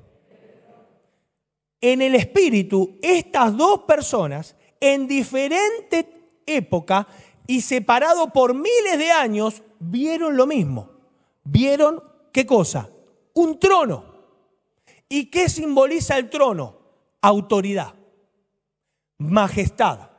en 1.83 2.01
el 2.01 2.15
espíritu, 2.15 2.99
estas 3.03 3.55
dos 3.57 3.81
personas 3.81 4.57
en 4.81 5.07
diferente 5.09 6.41
época 6.47 7.07
y 7.47 7.61
separado 7.61 8.33
por 8.33 8.55
miles 8.55 8.99
de 8.99 9.11
años, 9.11 9.63
vieron 9.81 10.37
lo 10.37 10.47
mismo. 10.47 10.91
Vieron 11.43 12.03
qué 12.33 12.47
cosa? 12.47 12.89
Un 13.35 13.59
trono. 13.59 14.05
¿Y 15.09 15.29
qué 15.29 15.49
simboliza 15.49 16.17
el 16.17 16.31
trono? 16.31 16.79
Autoridad, 17.21 17.95
majestad, 19.19 20.12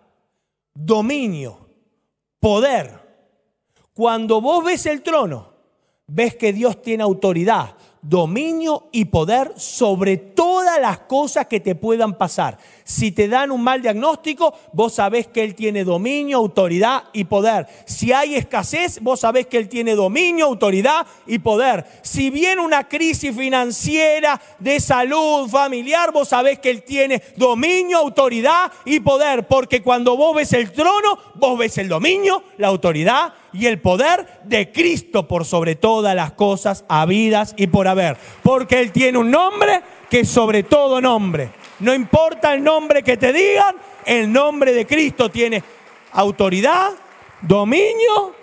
dominio, 0.74 1.70
poder. 2.39 3.01
Cuando 3.94 4.42
vos 4.42 4.63
ves 4.63 4.86
el 4.86 5.03
trono, 5.03 5.53
ves 6.08 6.36
que 6.36 6.53
Dios 6.53 6.82
tiene 6.82 7.03
autoridad, 7.03 7.75
dominio 8.03 8.89
y 8.91 9.05
poder 9.05 9.53
sobre 9.55 10.17
todas 10.17 10.79
las 10.79 11.00
cosas 11.00 11.48
que 11.48 11.60
te 11.60 11.74
puedan 11.74 12.17
pasar. 12.17 12.57
Si 12.83 13.13
te 13.13 13.29
dan 13.29 13.51
un 13.51 13.63
mal 13.63 13.81
diagnóstico, 13.81 14.53
vos 14.74 14.93
sabés 14.95 15.27
que 15.27 15.41
Él 15.41 15.55
tiene 15.55 15.86
dominio, 15.86 16.38
autoridad 16.38 17.05
y 17.13 17.24
poder. 17.24 17.65
Si 17.86 18.12
hay 18.12 18.36
escasez, 18.36 19.00
vos 19.01 19.22
sabés 19.22 19.48
que 19.48 19.57
Él 19.57 19.69
tiene 19.69 19.95
dominio, 19.95 20.45
autoridad 20.45 21.07
y 21.25 21.39
poder. 21.39 21.86
Si 22.01 22.29
viene 22.29 22.62
una 22.62 22.88
crisis 22.88 23.36
financiera, 23.36 24.39
de 24.60 24.79
salud, 24.79 25.48
familiar, 25.50 26.12
vos 26.12 26.27
sabés 26.27 26.60
que 26.60 26.69
Él 26.69 26.83
tiene 26.83 27.24
dominio, 27.38 27.98
autoridad 27.98 28.72
y 28.86 29.00
poder. 29.00 29.48
Porque 29.48 29.81
cuando 29.81 30.17
vos 30.17 30.36
ves 30.36 30.51
el 30.53 30.72
trono, 30.74 31.17
vos 31.36 31.57
ves 31.57 31.77
el 31.77 31.88
dominio, 31.88 32.43
la 32.57 32.67
autoridad 32.67 33.33
y 33.53 33.67
el 33.67 33.79
poder 33.79 34.41
de 34.43 34.72
Cristo 34.72 35.27
por 35.27 35.45
sobre 35.45 35.75
todas 35.75 36.15
las 36.15 36.33
cosas 36.33 36.83
habidas 36.89 37.53
y 37.57 37.67
por 37.67 37.88
haber. 37.88 38.17
Porque 38.41 38.79
Él 38.79 38.91
tiene 38.91 39.17
un 39.19 39.31
nombre 39.31 39.81
que 40.10 40.25
sobre 40.25 40.63
todo 40.63 41.00
nombre. 41.00 41.51
No 41.79 41.93
importa 41.93 42.53
el 42.53 42.63
nombre 42.63 43.03
que 43.03 43.17
te 43.17 43.31
digan, 43.31 43.75
el 44.05 44.31
nombre 44.31 44.74
de 44.74 44.86
Cristo 44.86 45.29
tiene 45.29 45.63
autoridad, 46.12 46.91
dominio 47.41 48.36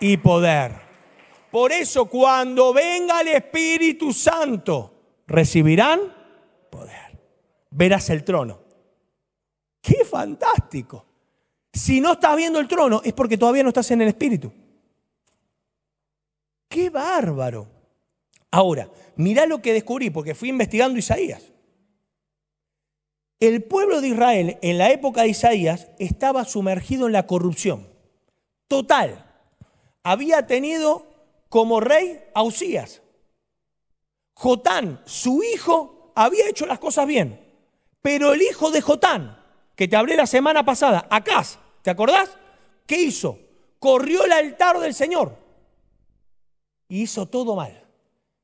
y 0.00 0.16
poder. 0.16 0.72
Por 1.50 1.72
eso 1.72 2.06
cuando 2.06 2.72
venga 2.72 3.20
el 3.20 3.28
Espíritu 3.28 4.12
Santo, 4.12 4.94
recibirán 5.26 6.00
poder. 6.70 7.18
Verás 7.70 8.10
el 8.10 8.24
trono. 8.24 8.60
¡Qué 9.80 10.04
fantástico! 10.04 11.09
Si 11.72 12.00
no 12.00 12.12
estás 12.12 12.36
viendo 12.36 12.58
el 12.58 12.68
trono 12.68 13.00
es 13.04 13.12
porque 13.12 13.38
todavía 13.38 13.62
no 13.62 13.68
estás 13.68 13.90
en 13.90 14.02
el 14.02 14.08
Espíritu. 14.08 14.52
¡Qué 16.68 16.90
bárbaro! 16.90 17.68
Ahora, 18.50 18.90
mirá 19.16 19.46
lo 19.46 19.62
que 19.62 19.72
descubrí, 19.72 20.10
porque 20.10 20.34
fui 20.34 20.48
investigando 20.48 20.98
Isaías. 20.98 21.52
El 23.38 23.64
pueblo 23.64 24.00
de 24.00 24.08
Israel 24.08 24.58
en 24.60 24.78
la 24.78 24.90
época 24.90 25.22
de 25.22 25.28
Isaías 25.28 25.88
estaba 25.98 26.44
sumergido 26.44 27.06
en 27.06 27.12
la 27.12 27.26
corrupción. 27.26 27.88
Total. 28.68 29.26
Había 30.02 30.46
tenido 30.46 31.06
como 31.48 31.80
rey 31.80 32.20
a 32.34 32.42
Usías. 32.42 33.02
Jotán, 34.34 35.00
su 35.06 35.42
hijo, 35.42 36.12
había 36.14 36.48
hecho 36.48 36.66
las 36.66 36.78
cosas 36.78 37.06
bien. 37.06 37.40
Pero 38.02 38.32
el 38.32 38.42
hijo 38.42 38.70
de 38.70 38.80
Jotán, 38.80 39.39
que 39.74 39.88
te 39.88 39.96
hablé 39.96 40.16
la 40.16 40.26
semana 40.26 40.64
pasada, 40.64 41.06
Acaz, 41.10 41.58
¿te 41.82 41.90
acordás? 41.90 42.36
¿Qué 42.86 43.00
hizo? 43.00 43.38
Corrió 43.78 44.24
el 44.24 44.32
altar 44.32 44.78
del 44.78 44.94
Señor 44.94 45.36
y 46.88 47.02
hizo 47.02 47.26
todo 47.26 47.56
mal. 47.56 47.84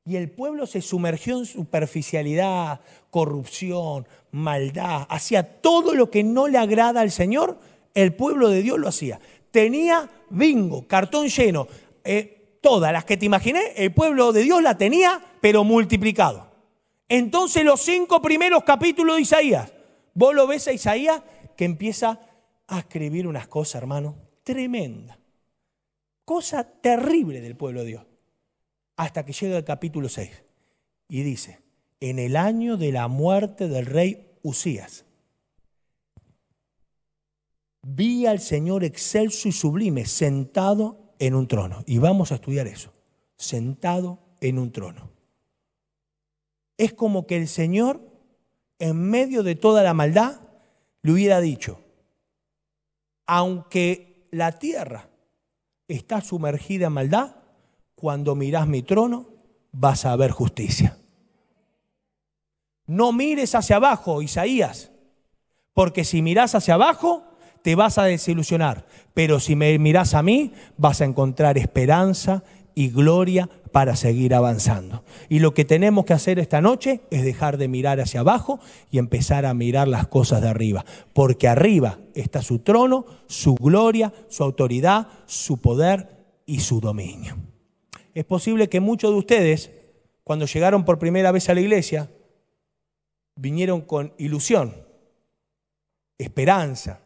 Y 0.05 0.15
el 0.15 0.31
pueblo 0.31 0.65
se 0.65 0.81
sumergió 0.81 1.37
en 1.37 1.45
superficialidad, 1.45 2.79
corrupción, 3.11 4.07
maldad, 4.31 5.05
hacía 5.09 5.61
todo 5.61 5.93
lo 5.93 6.09
que 6.09 6.23
no 6.23 6.47
le 6.47 6.57
agrada 6.57 7.01
al 7.01 7.11
Señor, 7.11 7.59
el 7.93 8.15
pueblo 8.15 8.49
de 8.49 8.61
Dios 8.61 8.79
lo 8.79 8.87
hacía. 8.87 9.19
Tenía 9.51 10.09
bingo, 10.29 10.87
cartón 10.87 11.27
lleno, 11.27 11.67
eh, 12.05 12.57
todas 12.61 12.93
las 12.93 13.03
que 13.03 13.17
te 13.17 13.25
imaginé, 13.25 13.73
el 13.75 13.93
pueblo 13.93 14.31
de 14.31 14.43
Dios 14.43 14.61
la 14.61 14.77
tenía, 14.77 15.21
pero 15.41 15.65
multiplicado. 15.65 16.47
Entonces 17.09 17.65
los 17.65 17.81
cinco 17.81 18.21
primeros 18.21 18.63
capítulos 18.63 19.17
de 19.17 19.21
Isaías, 19.23 19.73
Vos 20.17 20.33
lo 20.33 20.47
ves 20.47 20.67
a 20.67 20.73
Isaías 20.73 21.21
que 21.55 21.63
empieza 21.63 22.19
a 22.65 22.79
escribir 22.79 23.27
unas 23.27 23.47
cosas, 23.47 23.75
hermano, 23.75 24.17
tremenda. 24.41 25.19
Cosa 26.25 26.63
terrible 26.63 27.39
del 27.39 27.55
pueblo 27.55 27.81
de 27.81 27.85
Dios. 27.85 28.05
Hasta 28.95 29.23
que 29.23 29.31
llega 29.33 29.57
el 29.57 29.63
capítulo 29.63 30.09
6 30.09 30.43
y 31.07 31.21
dice, 31.21 31.61
en 31.99 32.17
el 32.17 32.35
año 32.35 32.77
de 32.77 32.91
la 32.91 33.07
muerte 33.07 33.67
del 33.67 33.85
rey 33.85 34.31
Usías, 34.41 35.05
vi 37.83 38.25
al 38.25 38.39
Señor 38.39 38.83
excelso 38.83 39.47
y 39.47 39.51
sublime 39.51 40.07
sentado 40.07 41.13
en 41.19 41.35
un 41.35 41.47
trono. 41.47 41.83
Y 41.85 41.99
vamos 41.99 42.31
a 42.31 42.35
estudiar 42.35 42.65
eso, 42.65 42.91
sentado 43.35 44.17
en 44.41 44.57
un 44.57 44.71
trono. 44.71 45.11
Es 46.75 46.93
como 46.93 47.27
que 47.27 47.37
el 47.37 47.47
Señor 47.47 48.06
en 48.79 49.09
medio 49.09 49.43
de 49.43 49.55
toda 49.55 49.83
la 49.83 49.93
maldad, 49.93 50.39
le 51.01 51.11
hubiera 51.11 51.39
dicho, 51.39 51.79
aunque 53.25 54.27
la 54.31 54.53
tierra 54.53 55.09
está 55.87 56.21
sumergida 56.21 56.87
en 56.87 56.93
maldad, 56.93 57.35
cuando 57.95 58.35
mirás 58.35 58.67
mi 58.67 58.83
trono 58.83 59.27
vas 59.71 60.05
a 60.05 60.15
ver 60.15 60.31
justicia. 60.31 60.97
No 62.85 63.11
mires 63.11 63.53
hacia 63.55 63.77
abajo, 63.77 64.21
Isaías, 64.21 64.91
porque 65.73 66.03
si 66.03 66.21
miras 66.21 66.55
hacia 66.55 66.75
abajo 66.75 67.23
te 67.61 67.75
vas 67.75 67.97
a 67.97 68.05
desilusionar, 68.05 68.85
pero 69.13 69.39
si 69.39 69.55
me 69.55 69.77
miras 69.77 70.13
a 70.13 70.23
mí 70.23 70.53
vas 70.77 71.01
a 71.01 71.05
encontrar 71.05 71.57
esperanza 71.57 72.43
y 72.75 72.89
gloria 72.89 73.49
para 73.71 73.95
seguir 73.95 74.33
avanzando. 74.33 75.03
Y 75.29 75.39
lo 75.39 75.53
que 75.53 75.65
tenemos 75.65 76.05
que 76.05 76.13
hacer 76.13 76.39
esta 76.39 76.61
noche 76.61 77.01
es 77.11 77.23
dejar 77.23 77.57
de 77.57 77.67
mirar 77.67 77.99
hacia 77.99 78.21
abajo 78.21 78.59
y 78.91 78.97
empezar 78.97 79.45
a 79.45 79.53
mirar 79.53 79.87
las 79.87 80.07
cosas 80.07 80.41
de 80.41 80.49
arriba, 80.49 80.85
porque 81.13 81.47
arriba 81.47 81.99
está 82.13 82.41
su 82.41 82.59
trono, 82.59 83.05
su 83.27 83.55
gloria, 83.55 84.13
su 84.29 84.43
autoridad, 84.43 85.07
su 85.25 85.57
poder 85.57 86.17
y 86.45 86.59
su 86.59 86.79
dominio. 86.79 87.35
Es 88.13 88.25
posible 88.25 88.67
que 88.69 88.79
muchos 88.79 89.11
de 89.11 89.17
ustedes, 89.17 89.71
cuando 90.23 90.45
llegaron 90.45 90.85
por 90.85 90.97
primera 90.97 91.31
vez 91.31 91.49
a 91.49 91.53
la 91.53 91.61
iglesia, 91.61 92.09
vinieron 93.35 93.81
con 93.81 94.13
ilusión, 94.17 94.73
esperanza, 96.17 97.01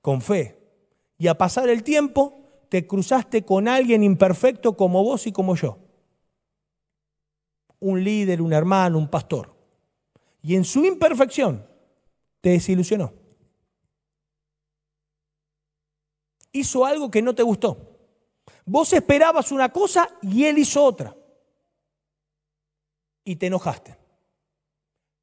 con 0.00 0.20
fe. 0.20 0.58
Y 1.16 1.28
a 1.28 1.38
pasar 1.38 1.68
el 1.68 1.82
tiempo 1.82 2.44
te 2.68 2.86
cruzaste 2.86 3.44
con 3.44 3.68
alguien 3.68 4.02
imperfecto 4.02 4.76
como 4.76 5.02
vos 5.02 5.26
y 5.26 5.32
como 5.32 5.56
yo. 5.56 5.78
Un 7.86 8.02
líder, 8.02 8.40
un 8.40 8.54
hermano, 8.54 8.96
un 8.96 9.08
pastor. 9.08 9.54
Y 10.40 10.56
en 10.56 10.64
su 10.64 10.86
imperfección 10.86 11.66
te 12.40 12.48
desilusionó. 12.50 13.12
Hizo 16.50 16.86
algo 16.86 17.10
que 17.10 17.20
no 17.20 17.34
te 17.34 17.42
gustó. 17.42 17.98
Vos 18.64 18.90
esperabas 18.94 19.52
una 19.52 19.68
cosa 19.68 20.08
y 20.22 20.46
él 20.46 20.56
hizo 20.56 20.82
otra. 20.82 21.14
Y 23.22 23.36
te 23.36 23.48
enojaste. 23.48 23.98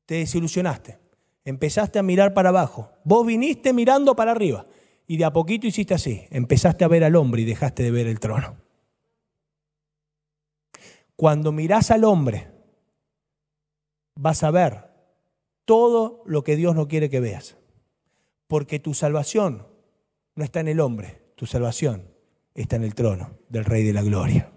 Te 0.06 0.16
desilusionaste. 0.16 1.00
Empezaste 1.44 1.98
a 1.98 2.04
mirar 2.04 2.36
para 2.36 2.50
abajo. 2.50 2.92
Vos 3.04 3.26
viniste 3.26 3.74
mirando 3.74 4.16
para 4.16 4.34
arriba. 4.34 4.68
Y 5.08 5.18
de 5.18 5.26
a 5.26 5.34
poquito 5.34 5.66
hiciste 5.66 5.96
así, 5.96 6.28
empezaste 6.30 6.86
a 6.86 6.88
ver 6.88 7.04
al 7.04 7.16
hombre 7.16 7.42
y 7.42 7.46
dejaste 7.46 7.82
de 7.82 7.90
ver 7.90 8.06
el 8.06 8.20
trono. 8.20 8.56
Cuando 11.16 11.52
mirás 11.52 11.90
al 11.90 12.04
hombre, 12.04 12.51
vas 14.16 14.44
a 14.44 14.52
ver 14.52 14.90
todo 15.66 16.24
lo 16.26 16.44
que 16.44 16.56
Dios 16.56 16.76
no 16.76 16.88
quiere 16.88 17.10
que 17.10 17.20
veas. 17.20 17.58
Porque 18.48 18.80
tu 18.80 18.94
salvación 18.94 19.68
no 20.36 20.44
está 20.44 20.60
en 20.60 20.68
el 20.68 20.80
hombre, 20.80 21.22
tu 21.36 21.46
salvación 21.46 22.12
está 22.54 22.76
en 22.76 22.84
el 22.84 22.96
trono 22.96 23.32
del 23.50 23.66
Rey 23.66 23.84
de 23.84 23.94
la 23.94 24.02
Gloria. 24.02 24.52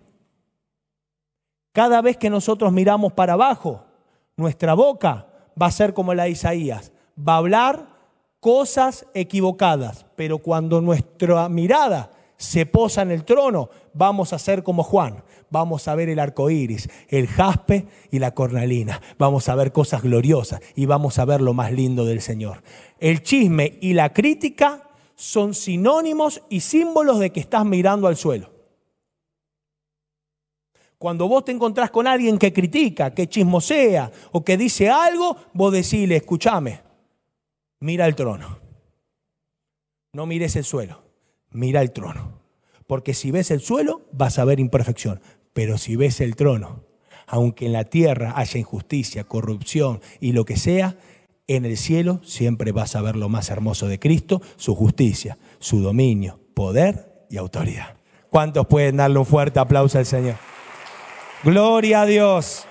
Cada 1.72 2.00
vez 2.02 2.16
que 2.16 2.30
nosotros 2.30 2.72
miramos 2.72 3.12
para 3.12 3.32
abajo, 3.32 3.84
nuestra 4.36 4.74
boca 4.74 5.28
va 5.60 5.66
a 5.66 5.72
ser 5.72 5.94
como 5.94 6.14
la 6.14 6.24
de 6.24 6.30
Isaías, 6.30 6.92
va 7.16 7.34
a 7.34 7.38
hablar 7.38 7.88
cosas 8.40 9.06
equivocadas, 9.14 10.06
pero 10.16 10.38
cuando 10.38 10.80
nuestra 10.80 11.48
mirada 11.48 12.10
se 12.36 12.66
posa 12.66 13.02
en 13.02 13.10
el 13.10 13.24
trono, 13.24 13.70
vamos 13.92 14.32
a 14.32 14.38
ser 14.38 14.62
como 14.62 14.82
Juan. 14.82 15.24
Vamos 15.54 15.86
a 15.86 15.94
ver 15.94 16.08
el 16.08 16.18
arco 16.18 16.50
iris, 16.50 16.88
el 17.06 17.28
jaspe 17.28 17.86
y 18.10 18.18
la 18.18 18.34
cornalina. 18.34 19.00
Vamos 19.18 19.48
a 19.48 19.54
ver 19.54 19.70
cosas 19.70 20.02
gloriosas 20.02 20.60
y 20.74 20.86
vamos 20.86 21.20
a 21.20 21.24
ver 21.24 21.40
lo 21.40 21.54
más 21.54 21.70
lindo 21.70 22.04
del 22.04 22.20
Señor. 22.20 22.64
El 22.98 23.22
chisme 23.22 23.78
y 23.80 23.92
la 23.92 24.12
crítica 24.12 24.90
son 25.14 25.54
sinónimos 25.54 26.42
y 26.50 26.58
símbolos 26.58 27.20
de 27.20 27.30
que 27.30 27.38
estás 27.38 27.64
mirando 27.64 28.08
al 28.08 28.16
suelo. 28.16 28.50
Cuando 30.98 31.28
vos 31.28 31.44
te 31.44 31.52
encontrás 31.52 31.92
con 31.92 32.08
alguien 32.08 32.36
que 32.36 32.52
critica, 32.52 33.14
que 33.14 33.28
chismosea 33.28 34.10
o 34.32 34.42
que 34.42 34.56
dice 34.56 34.90
algo, 34.90 35.36
vos 35.52 35.72
decís, 35.72 36.10
escúchame, 36.10 36.80
mira 37.78 38.06
el 38.06 38.16
trono. 38.16 38.58
No 40.14 40.26
mires 40.26 40.56
el 40.56 40.64
suelo, 40.64 41.00
mira 41.52 41.80
el 41.80 41.92
trono. 41.92 42.40
Porque 42.88 43.14
si 43.14 43.30
ves 43.30 43.52
el 43.52 43.60
suelo, 43.60 44.02
vas 44.10 44.40
a 44.40 44.44
ver 44.44 44.58
imperfección. 44.58 45.20
Pero 45.54 45.78
si 45.78 45.96
ves 45.96 46.20
el 46.20 46.36
trono, 46.36 46.84
aunque 47.26 47.66
en 47.66 47.72
la 47.72 47.84
tierra 47.84 48.34
haya 48.36 48.60
injusticia, 48.60 49.24
corrupción 49.24 50.00
y 50.20 50.32
lo 50.32 50.44
que 50.44 50.56
sea, 50.56 50.98
en 51.46 51.64
el 51.64 51.76
cielo 51.76 52.20
siempre 52.22 52.72
vas 52.72 52.96
a 52.96 53.02
ver 53.02 53.16
lo 53.16 53.30
más 53.30 53.48
hermoso 53.48 53.88
de 53.88 53.98
Cristo, 53.98 54.42
su 54.56 54.74
justicia, 54.74 55.38
su 55.58 55.80
dominio, 55.80 56.40
poder 56.54 57.26
y 57.30 57.38
autoridad. 57.38 57.96
¿Cuántos 58.30 58.66
pueden 58.66 58.96
darle 58.96 59.18
un 59.18 59.26
fuerte 59.26 59.60
aplauso 59.60 59.98
al 59.98 60.06
Señor? 60.06 60.36
Gloria 61.44 62.02
a 62.02 62.06
Dios. 62.06 62.66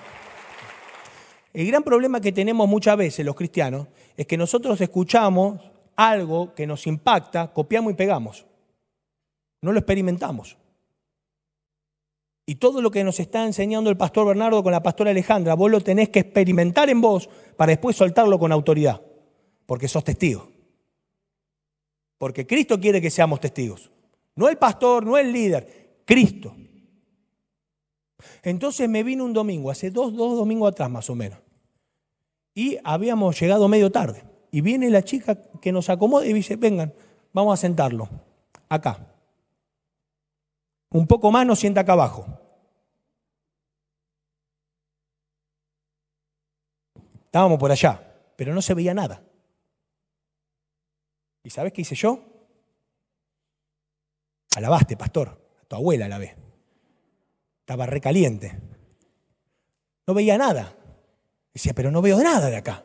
El 1.52 1.66
gran 1.66 1.82
problema 1.82 2.20
que 2.20 2.32
tenemos 2.32 2.68
muchas 2.68 2.96
veces 2.96 3.24
los 3.24 3.36
cristianos 3.36 3.86
es 4.16 4.26
que 4.26 4.36
nosotros 4.36 4.80
escuchamos 4.80 5.60
algo 5.96 6.52
que 6.54 6.66
nos 6.66 6.86
impacta, 6.86 7.52
copiamos 7.52 7.92
y 7.92 7.96
pegamos. 7.96 8.44
No 9.62 9.72
lo 9.72 9.78
experimentamos. 9.78 10.58
Y 12.46 12.56
todo 12.56 12.82
lo 12.82 12.90
que 12.90 13.04
nos 13.04 13.20
está 13.20 13.44
enseñando 13.44 13.88
el 13.88 13.96
pastor 13.96 14.26
Bernardo 14.26 14.62
con 14.62 14.72
la 14.72 14.82
pastora 14.82 15.10
Alejandra, 15.10 15.54
vos 15.54 15.70
lo 15.70 15.80
tenés 15.80 16.10
que 16.10 16.20
experimentar 16.20 16.90
en 16.90 17.00
vos 17.00 17.28
para 17.56 17.70
después 17.70 17.96
soltarlo 17.96 18.38
con 18.38 18.52
autoridad, 18.52 19.00
porque 19.66 19.88
sos 19.88 20.04
testigo. 20.04 20.50
Porque 22.18 22.46
Cristo 22.46 22.78
quiere 22.78 23.00
que 23.00 23.10
seamos 23.10 23.40
testigos. 23.40 23.90
No 24.36 24.48
el 24.48 24.58
pastor, 24.58 25.06
no 25.06 25.16
el 25.16 25.32
líder, 25.32 26.02
Cristo. 26.04 26.54
Entonces 28.42 28.88
me 28.88 29.02
vino 29.02 29.24
un 29.24 29.32
domingo, 29.32 29.70
hace 29.70 29.90
dos, 29.90 30.14
dos 30.14 30.36
domingos 30.36 30.70
atrás 30.70 30.90
más 30.90 31.08
o 31.08 31.14
menos. 31.14 31.38
Y 32.54 32.78
habíamos 32.84 33.38
llegado 33.40 33.68
medio 33.68 33.90
tarde. 33.90 34.22
Y 34.50 34.60
viene 34.60 34.90
la 34.90 35.02
chica 35.02 35.36
que 35.60 35.72
nos 35.72 35.90
acomoda 35.90 36.26
y 36.26 36.32
dice, 36.32 36.56
vengan, 36.56 36.92
vamos 37.32 37.58
a 37.58 37.60
sentarlo. 37.60 38.08
Acá. 38.68 39.13
Un 40.94 41.08
poco 41.08 41.32
más 41.32 41.44
nos 41.44 41.58
sienta 41.58 41.80
acá 41.80 41.94
abajo. 41.94 42.24
Estábamos 47.24 47.58
por 47.58 47.72
allá, 47.72 48.00
pero 48.36 48.54
no 48.54 48.62
se 48.62 48.74
veía 48.74 48.94
nada. 48.94 49.20
¿Y 51.42 51.50
sabes 51.50 51.72
qué 51.72 51.80
hice 51.80 51.96
yo? 51.96 52.20
Alabaste, 54.54 54.96
pastor. 54.96 55.36
A 55.62 55.64
tu 55.64 55.74
abuela 55.74 56.06
la 56.06 56.18
ve. 56.18 56.36
Estaba 57.58 57.86
recaliente. 57.86 58.56
No 60.06 60.14
veía 60.14 60.38
nada. 60.38 60.76
Decía, 61.52 61.72
pero 61.74 61.90
no 61.90 62.02
veo 62.02 62.22
nada 62.22 62.48
de 62.50 62.56
acá. 62.56 62.84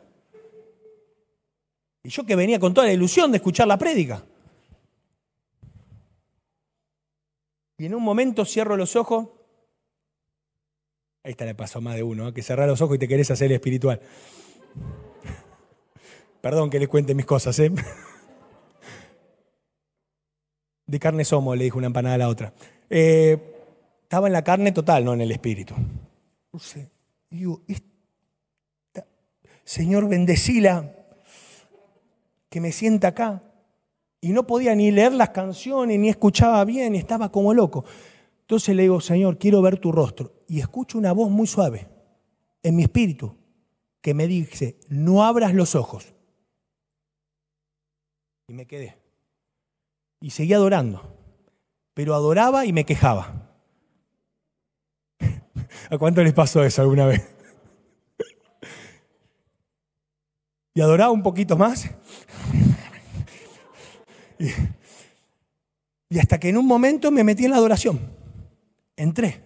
Y 2.02 2.08
yo 2.08 2.26
que 2.26 2.34
venía 2.34 2.58
con 2.58 2.74
toda 2.74 2.88
la 2.88 2.92
ilusión 2.92 3.30
de 3.30 3.36
escuchar 3.36 3.68
la 3.68 3.78
prédica. 3.78 4.26
Y 7.80 7.86
en 7.86 7.94
un 7.94 8.02
momento 8.02 8.44
cierro 8.44 8.76
los 8.76 8.94
ojos. 8.94 9.28
Ahí 11.24 11.30
está, 11.30 11.46
le 11.46 11.54
pasó 11.54 11.80
más 11.80 11.94
de 11.94 12.02
uno, 12.02 12.28
¿eh? 12.28 12.34
que 12.34 12.42
cerrar 12.42 12.68
los 12.68 12.82
ojos 12.82 12.96
y 12.96 12.98
te 12.98 13.08
querés 13.08 13.30
hacer 13.30 13.50
espiritual. 13.52 14.02
Perdón 16.42 16.68
que 16.68 16.78
les 16.78 16.88
cuente 16.88 17.14
mis 17.14 17.24
cosas, 17.24 17.58
¿eh? 17.58 17.72
De 20.86 20.98
carne 20.98 21.24
somos, 21.24 21.56
le 21.56 21.64
dijo 21.64 21.78
una 21.78 21.86
empanada 21.86 22.16
a 22.16 22.18
la 22.18 22.28
otra. 22.28 22.52
Eh, 22.90 23.38
estaba 24.02 24.26
en 24.26 24.34
la 24.34 24.44
carne 24.44 24.72
total, 24.72 25.02
no 25.02 25.14
en 25.14 25.22
el 25.22 25.32
espíritu. 25.32 25.74
Digo, 27.30 27.62
Señor, 29.64 30.06
bendecila, 30.06 30.96
que 32.50 32.60
me 32.60 32.72
sienta 32.72 33.08
acá. 33.08 33.42
Y 34.20 34.32
no 34.32 34.46
podía 34.46 34.74
ni 34.74 34.90
leer 34.90 35.12
las 35.14 35.30
canciones, 35.30 35.98
ni 35.98 36.08
escuchaba 36.08 36.64
bien, 36.64 36.94
estaba 36.94 37.32
como 37.32 37.54
loco. 37.54 37.84
Entonces 38.42 38.76
le 38.76 38.82
digo, 38.82 39.00
Señor, 39.00 39.38
quiero 39.38 39.62
ver 39.62 39.78
tu 39.78 39.92
rostro. 39.92 40.32
Y 40.46 40.60
escucho 40.60 40.98
una 40.98 41.12
voz 41.12 41.30
muy 41.30 41.46
suave 41.46 41.88
en 42.62 42.76
mi 42.76 42.82
espíritu 42.82 43.34
que 44.02 44.12
me 44.12 44.26
dice, 44.26 44.78
no 44.88 45.24
abras 45.24 45.54
los 45.54 45.74
ojos. 45.74 46.12
Y 48.48 48.52
me 48.52 48.66
quedé. 48.66 48.98
Y 50.20 50.30
seguía 50.30 50.56
adorando. 50.56 51.16
Pero 51.94 52.14
adoraba 52.14 52.66
y 52.66 52.72
me 52.72 52.84
quejaba. 52.84 53.48
¿A 55.90 55.98
cuánto 55.98 56.22
les 56.22 56.34
pasó 56.34 56.62
eso 56.64 56.82
alguna 56.82 57.06
vez? 57.06 57.26
Y 60.72 60.80
adoraba 60.80 61.10
un 61.10 61.24
poquito 61.24 61.56
más 61.56 61.90
y, 66.08 66.18
hasta 66.18 66.40
que 66.40 66.48
en 66.48 66.56
un 66.56 66.66
momento 66.66 67.10
me 67.10 67.22
metí 67.22 67.44
en 67.44 67.50
la 67.50 67.58
adoración. 67.58 68.00
Entré. 68.96 69.42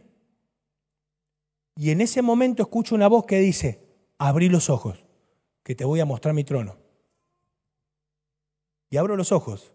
Y 1.77 1.91
en 1.91 2.01
ese 2.01 2.23
momento 2.23 2.63
escucho 2.63 2.95
una 2.95 3.09
voz 3.09 3.27
que 3.27 3.41
dice, 3.41 3.81
abrí 4.19 4.49
los 4.49 4.71
ojos, 4.71 5.05
que 5.63 5.75
te 5.75 5.85
voy 5.85 6.01
a 6.01 6.05
mostrar 6.05 6.35
mi 6.35 6.45
trono. 6.45 6.77
Y 8.91 8.97
abro 8.97 9.17
los 9.17 9.33
ojos. 9.33 9.73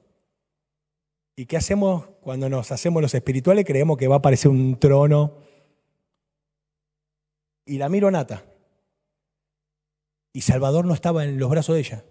¿Y 1.35 1.45
qué 1.45 1.57
hacemos 1.57 2.05
cuando 2.21 2.49
nos 2.49 2.71
hacemos 2.71 3.01
los 3.01 3.13
espirituales? 3.13 3.65
Creemos 3.65 3.97
que 3.97 4.07
va 4.07 4.15
a 4.15 4.19
aparecer 4.19 4.49
un 4.49 4.79
trono. 4.79 5.35
Y 7.65 7.77
la 7.77 7.89
miro 7.89 8.07
a 8.07 8.11
Nata. 8.11 8.45
Y 10.31 10.41
Salvador 10.41 10.85
no 10.85 10.93
estaba 10.93 11.25
en 11.25 11.38
los 11.38 11.49
brazos 11.49 11.75
de 11.75 11.81
ella. 11.81 12.05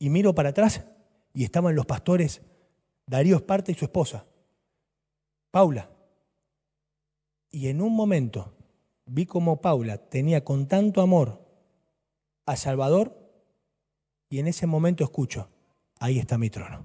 Y 0.00 0.10
miro 0.10 0.34
para 0.34 0.50
atrás 0.50 0.84
y 1.34 1.44
estaban 1.44 1.74
los 1.74 1.86
pastores 1.86 2.42
Darío 3.06 3.36
Esparta 3.36 3.72
y 3.72 3.74
su 3.74 3.86
esposa, 3.86 4.26
Paula. 5.50 5.90
Y 7.50 7.68
en 7.68 7.80
un 7.80 7.94
momento 7.94 8.54
vi 9.06 9.24
como 9.24 9.60
Paula 9.62 9.96
tenía 9.96 10.44
con 10.44 10.68
tanto 10.68 11.00
amor 11.00 11.42
a 12.44 12.56
Salvador 12.56 13.16
y 14.28 14.38
en 14.40 14.46
ese 14.46 14.66
momento 14.66 15.04
escucho, 15.04 15.48
ahí 15.98 16.18
está 16.18 16.36
mi 16.36 16.50
trono. 16.50 16.84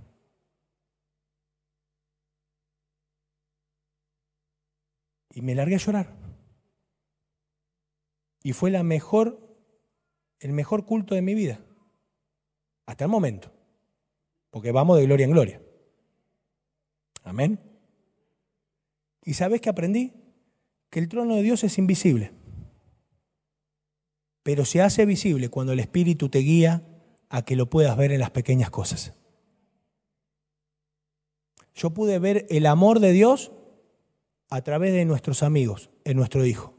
Y 5.32 5.42
me 5.42 5.56
largué 5.56 5.76
a 5.76 5.80
llorar. 5.80 6.16
Y 8.44 8.54
fue 8.54 8.72
la 8.72 8.84
mejor, 8.84 9.58
el 10.40 10.54
mejor 10.54 10.86
culto 10.86 11.16
de 11.16 11.22
mi 11.22 11.34
vida. 11.34 11.60
Hasta 12.86 13.06
el 13.06 13.10
momento 13.10 13.52
porque 14.54 14.72
vamos 14.72 15.00
de 15.00 15.06
gloria 15.06 15.24
en 15.26 15.32
gloria. 15.32 15.62
Amén. 17.24 17.60
¿Y 19.26 19.34
sabes 19.34 19.60
qué 19.62 19.70
aprendí? 19.70 20.14
Que 20.92 21.00
el 21.00 21.10
trono 21.10 21.36
de 21.36 21.42
Dios 21.42 21.64
es 21.64 21.80
invisible, 21.80 22.34
pero 24.44 24.64
se 24.64 24.80
hace 24.80 25.08
visible 25.08 25.50
cuando 25.50 25.74
el 25.74 25.80
Espíritu 25.80 26.30
te 26.30 26.38
guía 26.40 26.86
a 27.30 27.42
que 27.44 27.56
lo 27.56 27.68
puedas 27.68 27.98
ver 27.98 28.12
en 28.12 28.20
las 28.20 28.30
pequeñas 28.30 28.70
cosas. 28.70 29.16
Yo 31.74 31.90
pude 31.90 32.20
ver 32.20 32.46
el 32.52 32.68
amor 32.68 33.00
de 33.00 33.12
Dios 33.12 33.52
a 34.52 34.62
través 34.62 34.94
de 34.94 35.04
nuestros 35.06 35.42
amigos, 35.42 35.90
en 36.04 36.16
nuestro 36.16 36.46
hijo. 36.46 36.78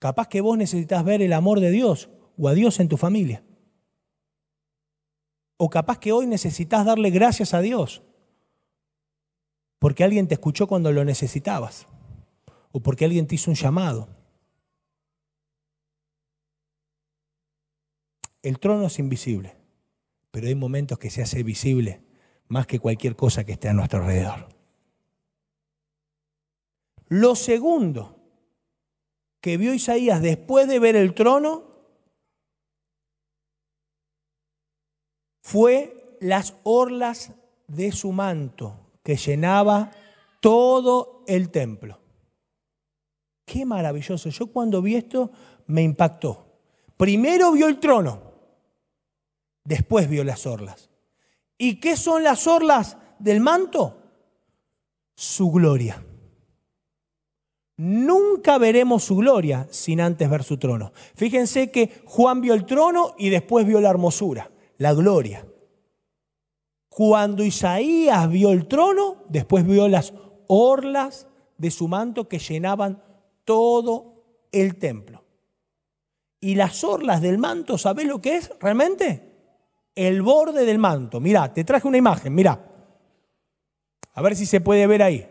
Capaz 0.00 0.26
que 0.26 0.40
vos 0.40 0.58
necesitas 0.58 1.04
ver 1.04 1.22
el 1.22 1.32
amor 1.32 1.60
de 1.60 1.70
Dios 1.70 2.10
o 2.36 2.48
a 2.48 2.54
Dios 2.54 2.80
en 2.80 2.88
tu 2.88 2.96
familia. 2.96 3.45
O 5.56 5.70
capaz 5.70 5.98
que 5.98 6.12
hoy 6.12 6.26
necesitas 6.26 6.84
darle 6.84 7.10
gracias 7.10 7.54
a 7.54 7.60
Dios 7.60 8.02
porque 9.78 10.04
alguien 10.04 10.26
te 10.26 10.34
escuchó 10.34 10.66
cuando 10.66 10.90
lo 10.92 11.04
necesitabas 11.04 11.86
o 12.72 12.80
porque 12.80 13.04
alguien 13.04 13.26
te 13.26 13.34
hizo 13.34 13.50
un 13.50 13.56
llamado. 13.56 14.08
El 18.42 18.58
trono 18.58 18.86
es 18.86 18.98
invisible, 18.98 19.56
pero 20.30 20.46
hay 20.46 20.54
momentos 20.54 20.98
que 20.98 21.10
se 21.10 21.22
hace 21.22 21.42
visible 21.42 22.00
más 22.48 22.66
que 22.66 22.78
cualquier 22.78 23.16
cosa 23.16 23.44
que 23.44 23.52
esté 23.52 23.68
a 23.68 23.72
nuestro 23.72 24.00
alrededor. 24.00 24.48
Lo 27.08 27.34
segundo 27.34 28.16
que 29.40 29.56
vio 29.56 29.74
Isaías 29.74 30.22
después 30.22 30.68
de 30.68 30.78
ver 30.78 30.96
el 30.96 31.14
trono 31.14 31.75
fue 35.46 36.18
las 36.20 36.54
orlas 36.64 37.30
de 37.68 37.92
su 37.92 38.10
manto 38.10 38.80
que 39.04 39.14
llenaba 39.14 39.92
todo 40.40 41.22
el 41.28 41.50
templo. 41.50 42.00
Qué 43.44 43.64
maravilloso. 43.64 44.28
Yo 44.30 44.48
cuando 44.48 44.82
vi 44.82 44.96
esto 44.96 45.30
me 45.68 45.82
impactó. 45.82 46.46
Primero 46.96 47.52
vio 47.52 47.68
el 47.68 47.78
trono, 47.78 48.22
después 49.62 50.08
vio 50.08 50.24
las 50.24 50.46
orlas. 50.46 50.90
¿Y 51.56 51.78
qué 51.78 51.96
son 51.96 52.24
las 52.24 52.48
orlas 52.48 52.96
del 53.20 53.38
manto? 53.38 54.02
Su 55.14 55.52
gloria. 55.52 56.04
Nunca 57.76 58.58
veremos 58.58 59.04
su 59.04 59.14
gloria 59.14 59.68
sin 59.70 60.00
antes 60.00 60.28
ver 60.28 60.42
su 60.42 60.58
trono. 60.58 60.92
Fíjense 61.14 61.70
que 61.70 62.02
Juan 62.04 62.40
vio 62.40 62.52
el 62.52 62.66
trono 62.66 63.14
y 63.16 63.28
después 63.28 63.64
vio 63.64 63.80
la 63.80 63.90
hermosura 63.90 64.50
la 64.78 64.94
gloria. 64.94 65.46
Cuando 66.88 67.44
Isaías 67.44 68.28
vio 68.30 68.52
el 68.52 68.66
trono, 68.66 69.24
después 69.28 69.66
vio 69.66 69.88
las 69.88 70.14
orlas 70.48 71.26
de 71.58 71.70
su 71.70 71.88
manto 71.88 72.28
que 72.28 72.38
llenaban 72.38 73.02
todo 73.44 74.48
el 74.52 74.76
templo. 74.76 75.24
Y 76.40 76.54
las 76.54 76.84
orlas 76.84 77.20
del 77.20 77.38
manto, 77.38 77.78
¿sabés 77.78 78.06
lo 78.06 78.20
que 78.20 78.36
es 78.36 78.52
realmente? 78.60 79.34
El 79.94 80.22
borde 80.22 80.64
del 80.64 80.78
manto. 80.78 81.20
Mirá, 81.20 81.52
te 81.52 81.64
traje 81.64 81.88
una 81.88 81.98
imagen, 81.98 82.34
mirá. 82.34 82.62
A 84.12 84.22
ver 84.22 84.36
si 84.36 84.46
se 84.46 84.60
puede 84.60 84.86
ver 84.86 85.02
ahí. 85.02 85.28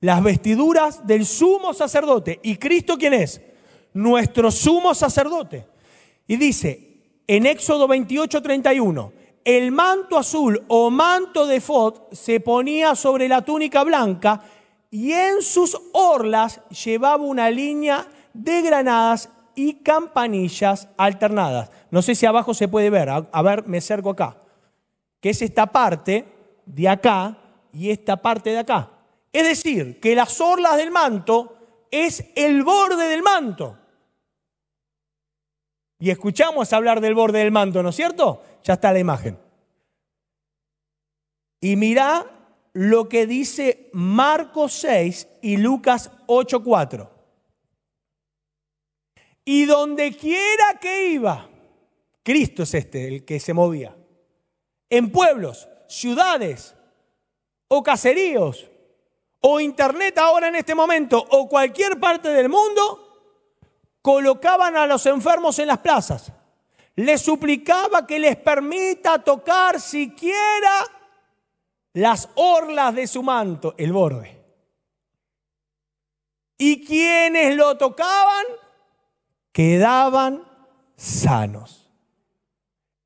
Las 0.00 0.22
vestiduras 0.22 1.06
del 1.06 1.26
sumo 1.26 1.74
sacerdote. 1.74 2.40
¿Y 2.42 2.56
Cristo 2.56 2.96
quién 2.96 3.14
es? 3.14 3.40
nuestro 3.98 4.50
sumo 4.50 4.94
sacerdote. 4.94 5.66
Y 6.26 6.36
dice 6.36 6.87
en 7.28 7.44
Éxodo 7.44 7.86
28, 7.86 8.42
31, 8.42 9.12
el 9.44 9.70
manto 9.70 10.16
azul 10.16 10.64
o 10.68 10.90
manto 10.90 11.46
de 11.46 11.60
Fod 11.60 12.10
se 12.10 12.40
ponía 12.40 12.94
sobre 12.94 13.28
la 13.28 13.42
túnica 13.42 13.84
blanca 13.84 14.42
y 14.90 15.12
en 15.12 15.42
sus 15.42 15.78
orlas 15.92 16.62
llevaba 16.70 17.22
una 17.22 17.50
línea 17.50 18.06
de 18.32 18.62
granadas 18.62 19.28
y 19.54 19.74
campanillas 19.74 20.88
alternadas. 20.96 21.70
No 21.90 22.00
sé 22.00 22.14
si 22.14 22.24
abajo 22.24 22.54
se 22.54 22.66
puede 22.66 22.88
ver, 22.88 23.10
a, 23.10 23.42
ver, 23.42 23.66
me 23.66 23.78
acerco 23.78 24.10
acá, 24.10 24.38
que 25.20 25.30
es 25.30 25.42
esta 25.42 25.66
parte 25.66 26.24
de 26.64 26.88
acá 26.88 27.36
y 27.74 27.90
esta 27.90 28.16
parte 28.16 28.50
de 28.50 28.58
acá. 28.58 28.90
Es 29.32 29.46
decir, 29.46 30.00
que 30.00 30.14
las 30.14 30.40
orlas 30.40 30.78
del 30.78 30.90
manto 30.90 31.56
es 31.90 32.24
el 32.34 32.62
borde 32.62 33.06
del 33.08 33.22
manto. 33.22 33.76
Y 35.98 36.10
escuchamos 36.10 36.72
hablar 36.72 37.00
del 37.00 37.14
borde 37.14 37.40
del 37.40 37.50
manto, 37.50 37.82
¿no 37.82 37.88
es 37.88 37.96
cierto? 37.96 38.42
Ya 38.62 38.74
está 38.74 38.92
la 38.92 39.00
imagen. 39.00 39.38
Y 41.60 41.76
mirá 41.76 42.24
lo 42.72 43.08
que 43.08 43.26
dice 43.26 43.90
Marcos 43.92 44.72
6 44.74 45.28
y 45.42 45.56
Lucas 45.56 46.12
8:4. 46.26 47.10
Y 49.44 49.64
donde 49.64 50.14
quiera 50.16 50.78
que 50.80 51.10
iba, 51.10 51.48
Cristo 52.22 52.62
es 52.62 52.74
este, 52.74 53.08
el 53.08 53.24
que 53.24 53.40
se 53.40 53.54
movía, 53.54 53.96
en 54.90 55.10
pueblos, 55.10 55.68
ciudades 55.88 56.74
o 57.66 57.82
caseríos, 57.82 58.70
o 59.40 59.58
internet 59.58 60.18
ahora 60.18 60.48
en 60.48 60.56
este 60.56 60.74
momento, 60.74 61.24
o 61.30 61.48
cualquier 61.48 61.98
parte 61.98 62.28
del 62.28 62.48
mundo, 62.48 63.07
colocaban 64.08 64.74
a 64.74 64.86
los 64.86 65.04
enfermos 65.04 65.58
en 65.58 65.66
las 65.66 65.80
plazas. 65.80 66.32
Les 66.96 67.20
suplicaba 67.20 68.06
que 68.06 68.18
les 68.18 68.36
permita 68.36 69.22
tocar 69.22 69.78
siquiera 69.78 70.86
las 71.92 72.30
orlas 72.36 72.94
de 72.94 73.06
su 73.06 73.22
manto, 73.22 73.74
el 73.76 73.92
borde. 73.92 74.42
Y 76.56 76.82
quienes 76.86 77.54
lo 77.54 77.76
tocaban 77.76 78.46
quedaban 79.52 80.42
sanos. 80.96 81.90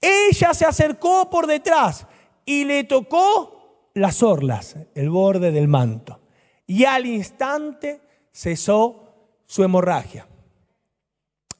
Ella 0.00 0.54
se 0.54 0.66
acercó 0.66 1.28
por 1.28 1.48
detrás 1.48 2.06
y 2.44 2.64
le 2.64 2.84
tocó 2.84 3.90
las 3.94 4.22
orlas, 4.22 4.76
el 4.94 5.10
borde 5.10 5.50
del 5.50 5.66
manto. 5.66 6.20
Y 6.64 6.84
al 6.84 7.06
instante 7.06 8.02
cesó 8.30 9.40
su 9.46 9.64
hemorragia. 9.64 10.28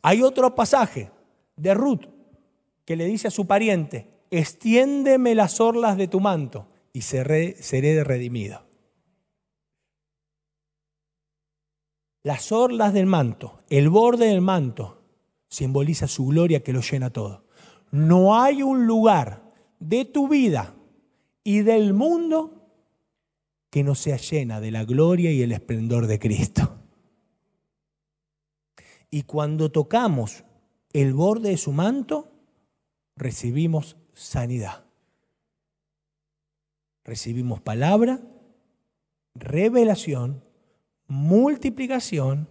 Hay 0.02 0.22
otro 0.22 0.54
pasaje 0.54 1.10
de 1.56 1.74
Ruth 1.74 2.06
que 2.84 2.96
le 2.96 3.06
dice 3.06 3.28
a 3.28 3.30
su 3.30 3.46
pariente, 3.46 4.08
extiéndeme 4.30 5.34
las 5.34 5.60
orlas 5.60 5.96
de 5.96 6.08
tu 6.08 6.20
manto 6.20 6.68
y 6.92 7.02
seré, 7.02 7.56
seré 7.62 8.02
redimido. 8.02 8.66
Las 12.24 12.52
orlas 12.52 12.92
del 12.92 13.06
manto, 13.06 13.58
el 13.68 13.88
borde 13.88 14.26
del 14.26 14.40
manto, 14.40 15.02
simboliza 15.48 16.06
su 16.08 16.26
gloria 16.26 16.62
que 16.62 16.72
lo 16.72 16.80
llena 16.80 17.10
todo. 17.10 17.44
No 17.90 18.40
hay 18.40 18.62
un 18.62 18.86
lugar 18.86 19.42
de 19.78 20.04
tu 20.04 20.28
vida 20.28 20.74
y 21.44 21.60
del 21.60 21.94
mundo 21.94 22.62
que 23.70 23.82
no 23.82 23.94
sea 23.94 24.16
llena 24.16 24.60
de 24.60 24.70
la 24.70 24.84
gloria 24.84 25.32
y 25.32 25.42
el 25.42 25.52
esplendor 25.52 26.06
de 26.06 26.18
Cristo. 26.18 26.81
Y 29.12 29.22
cuando 29.22 29.70
tocamos 29.70 30.42
el 30.92 31.14
borde 31.14 31.50
de 31.50 31.56
su 31.56 31.70
manto, 31.70 32.32
recibimos 33.14 33.96
sanidad 34.12 34.82
recibimos 37.04 37.60
palabra, 37.60 38.20
revelación, 39.34 40.44
multiplicación 41.06 42.48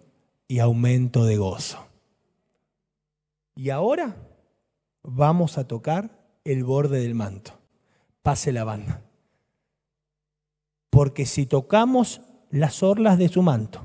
y 0.47 0.59
aumento 0.59 1.25
de 1.25 1.37
gozo. 1.37 1.87
Y 3.55 3.69
ahora 3.69 4.15
vamos 5.03 5.57
a 5.57 5.67
tocar 5.67 6.19
el 6.43 6.63
borde 6.63 7.01
del 7.01 7.15
manto. 7.15 7.59
Pase 8.21 8.51
la 8.51 8.63
banda. 8.63 9.03
Porque 10.89 11.25
si 11.25 11.45
tocamos 11.45 12.21
las 12.49 12.83
orlas 12.83 13.17
de 13.17 13.29
su 13.29 13.41
manto, 13.41 13.81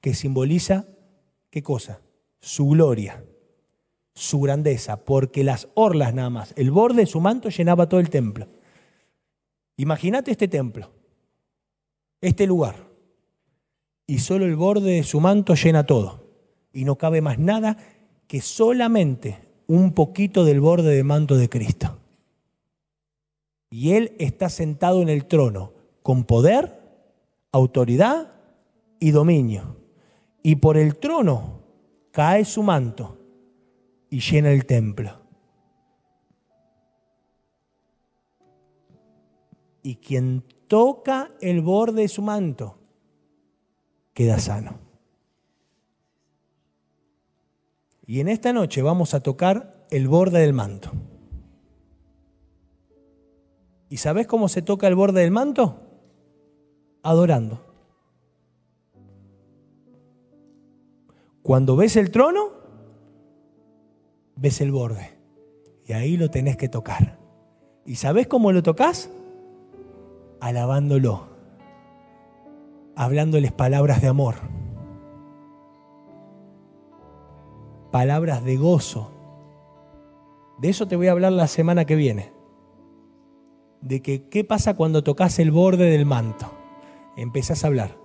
que 0.00 0.14
simboliza, 0.14 0.86
¿qué 1.50 1.62
cosa? 1.62 2.00
Su 2.40 2.68
gloria 2.68 3.24
su 4.18 4.40
grandeza, 4.40 5.04
porque 5.04 5.44
las 5.44 5.68
orlas 5.74 6.12
nada 6.12 6.28
más, 6.28 6.52
el 6.56 6.72
borde 6.72 7.02
de 7.02 7.06
su 7.06 7.20
manto 7.20 7.50
llenaba 7.50 7.88
todo 7.88 8.00
el 8.00 8.10
templo. 8.10 8.48
Imagínate 9.76 10.32
este 10.32 10.48
templo, 10.48 10.90
este 12.20 12.44
lugar, 12.48 12.88
y 14.08 14.18
solo 14.18 14.44
el 14.44 14.56
borde 14.56 14.90
de 14.90 15.02
su 15.04 15.20
manto 15.20 15.54
llena 15.54 15.86
todo, 15.86 16.26
y 16.72 16.84
no 16.84 16.96
cabe 16.96 17.20
más 17.20 17.38
nada 17.38 17.76
que 18.26 18.40
solamente 18.40 19.38
un 19.68 19.92
poquito 19.92 20.44
del 20.44 20.60
borde 20.60 20.96
del 20.96 21.04
manto 21.04 21.36
de 21.36 21.48
Cristo. 21.48 22.00
Y 23.70 23.92
Él 23.92 24.16
está 24.18 24.48
sentado 24.48 25.00
en 25.00 25.10
el 25.10 25.26
trono 25.26 25.74
con 26.02 26.24
poder, 26.24 26.80
autoridad 27.52 28.32
y 28.98 29.12
dominio. 29.12 29.76
Y 30.42 30.56
por 30.56 30.76
el 30.76 30.96
trono 30.98 31.62
cae 32.10 32.44
su 32.44 32.62
manto 32.62 33.18
y 34.10 34.20
llena 34.20 34.50
el 34.50 34.66
templo. 34.66 35.20
Y 39.82 39.96
quien 39.96 40.44
toca 40.66 41.30
el 41.40 41.62
borde 41.62 42.02
de 42.02 42.08
su 42.08 42.22
manto 42.22 42.78
queda 44.12 44.38
sano. 44.38 44.78
Y 48.06 48.20
en 48.20 48.28
esta 48.28 48.52
noche 48.52 48.82
vamos 48.82 49.14
a 49.14 49.20
tocar 49.20 49.86
el 49.90 50.08
borde 50.08 50.40
del 50.40 50.54
manto. 50.54 50.90
¿Y 53.90 53.98
sabes 53.98 54.26
cómo 54.26 54.48
se 54.48 54.62
toca 54.62 54.86
el 54.88 54.94
borde 54.94 55.20
del 55.20 55.30
manto? 55.30 55.80
Adorando. 57.02 57.67
Cuando 61.48 61.76
ves 61.76 61.96
el 61.96 62.10
trono, 62.10 62.50
ves 64.36 64.60
el 64.60 64.70
borde. 64.70 65.16
Y 65.86 65.94
ahí 65.94 66.18
lo 66.18 66.30
tenés 66.30 66.58
que 66.58 66.68
tocar. 66.68 67.18
¿Y 67.86 67.94
sabés 67.94 68.26
cómo 68.26 68.52
lo 68.52 68.62
tocas? 68.62 69.10
Alabándolo. 70.40 71.26
Hablándoles 72.96 73.50
palabras 73.50 74.02
de 74.02 74.08
amor. 74.08 74.34
Palabras 77.92 78.44
de 78.44 78.56
gozo. 78.58 79.10
De 80.58 80.68
eso 80.68 80.86
te 80.86 80.96
voy 80.96 81.06
a 81.06 81.12
hablar 81.12 81.32
la 81.32 81.46
semana 81.46 81.86
que 81.86 81.96
viene. 81.96 82.30
De 83.80 84.02
que 84.02 84.28
qué 84.28 84.44
pasa 84.44 84.76
cuando 84.76 85.02
tocas 85.02 85.38
el 85.38 85.50
borde 85.50 85.88
del 85.88 86.04
manto. 86.04 86.52
Empezás 87.16 87.64
a 87.64 87.68
hablar. 87.68 87.96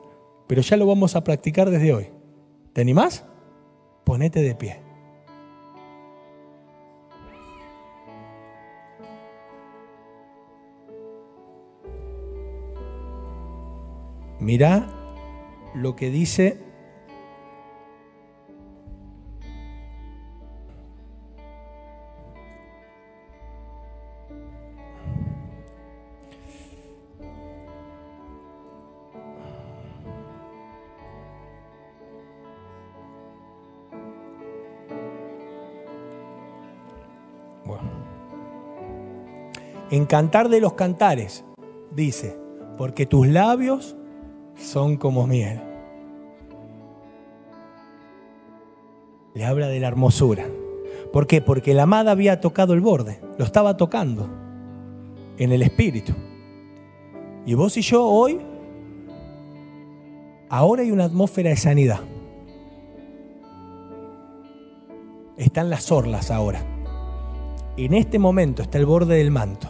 Pero 0.48 0.62
ya 0.62 0.78
lo 0.78 0.88
vamos 0.88 1.18
a 1.18 1.26
practicar 1.26 1.70
desde 1.70 1.94
hoy. 1.94 2.08
¿Te 2.72 2.80
animás? 2.80 3.26
Ponete 4.04 4.42
de 4.42 4.56
pie. 4.56 4.80
Mira 14.40 14.90
lo 15.74 15.96
que 15.96 16.10
dice 16.10 16.73
En 39.94 40.08
Cantar 40.08 40.50
de 40.50 40.60
los 40.60 40.74
Cantares 40.74 41.46
dice, 41.96 42.36
porque 42.80 43.06
tus 43.06 43.28
labios 43.28 43.96
son 44.56 44.98
como 44.98 45.28
miel. 45.28 45.62
Le 49.36 49.46
habla 49.46 49.68
de 49.68 49.80
la 49.80 49.90
hermosura. 49.90 50.48
¿Por 51.12 51.28
qué? 51.28 51.42
Porque 51.42 51.76
la 51.76 51.84
amada 51.84 52.10
había 52.10 52.42
tocado 52.42 52.74
el 52.74 52.82
borde, 52.82 53.22
lo 53.38 53.46
estaba 53.46 53.78
tocando 53.78 54.28
en 55.38 55.52
el 55.52 55.62
espíritu. 55.62 56.14
Y 57.46 57.54
vos 57.54 57.78
y 57.78 57.82
yo 57.82 58.04
hoy, 58.04 58.42
ahora 60.50 60.82
hay 60.82 60.90
una 60.90 61.04
atmósfera 61.04 61.52
de 61.52 61.56
sanidad. 61.56 62.00
Están 65.38 65.70
las 65.70 65.92
orlas 65.92 66.32
ahora. 66.32 66.66
En 67.78 67.94
este 67.94 68.18
momento 68.18 68.64
está 68.64 68.80
el 68.80 68.88
borde 68.88 69.18
del 69.18 69.30
manto. 69.30 69.70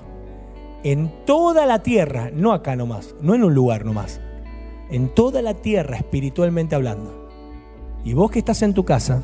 En 0.84 1.26
toda 1.26 1.66
la 1.66 1.82
tierra, 1.82 2.30
no 2.34 2.52
acá 2.52 2.76
nomás, 2.76 3.16
no 3.22 3.34
en 3.36 3.46
un 3.46 3.56
lugar 3.56 3.86
nomás, 3.86 4.20
en 4.90 5.08
toda 5.08 5.42
la 5.42 5.54
tierra 5.54 5.96
espiritualmente 5.96 6.76
hablando. 6.76 7.30
Y 8.04 8.14
vos 8.14 8.30
que 8.32 8.40
estás 8.40 8.62
en 8.64 8.74
tu 8.74 8.84
casa, 8.84 9.24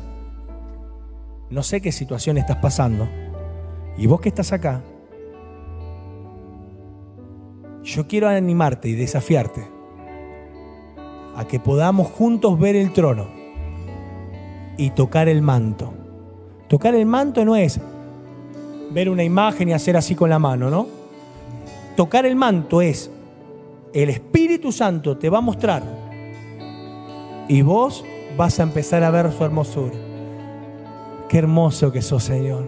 no 1.50 1.62
sé 1.62 1.82
qué 1.82 1.92
situación 1.92 2.38
estás 2.38 2.56
pasando, 2.56 3.06
y 3.98 4.06
vos 4.06 4.22
que 4.22 4.30
estás 4.30 4.52
acá, 4.52 4.82
yo 7.82 8.06
quiero 8.06 8.28
animarte 8.28 8.88
y 8.88 8.94
desafiarte 8.94 9.68
a 11.36 11.44
que 11.46 11.60
podamos 11.60 12.08
juntos 12.08 12.58
ver 12.58 12.74
el 12.74 12.92
trono 12.94 13.28
y 14.78 14.90
tocar 14.90 15.28
el 15.28 15.42
manto. 15.42 15.92
Tocar 16.68 16.94
el 16.94 17.04
manto 17.04 17.44
no 17.44 17.56
es 17.56 17.80
ver 18.92 19.10
una 19.10 19.24
imagen 19.24 19.68
y 19.68 19.72
hacer 19.74 19.96
así 19.98 20.14
con 20.14 20.30
la 20.30 20.38
mano, 20.38 20.70
¿no? 20.70 20.99
Tocar 22.00 22.24
el 22.24 22.34
manto 22.34 22.80
es 22.80 23.10
el 23.92 24.08
Espíritu 24.08 24.72
Santo 24.72 25.18
te 25.18 25.28
va 25.28 25.36
a 25.36 25.42
mostrar 25.42 25.82
y 27.46 27.60
vos 27.60 28.06
vas 28.38 28.58
a 28.58 28.62
empezar 28.62 29.04
a 29.04 29.10
ver 29.10 29.30
su 29.30 29.44
hermosura. 29.44 29.92
Qué 31.28 31.36
hermoso 31.36 31.92
que 31.92 32.00
sos, 32.00 32.24
Señor. 32.24 32.64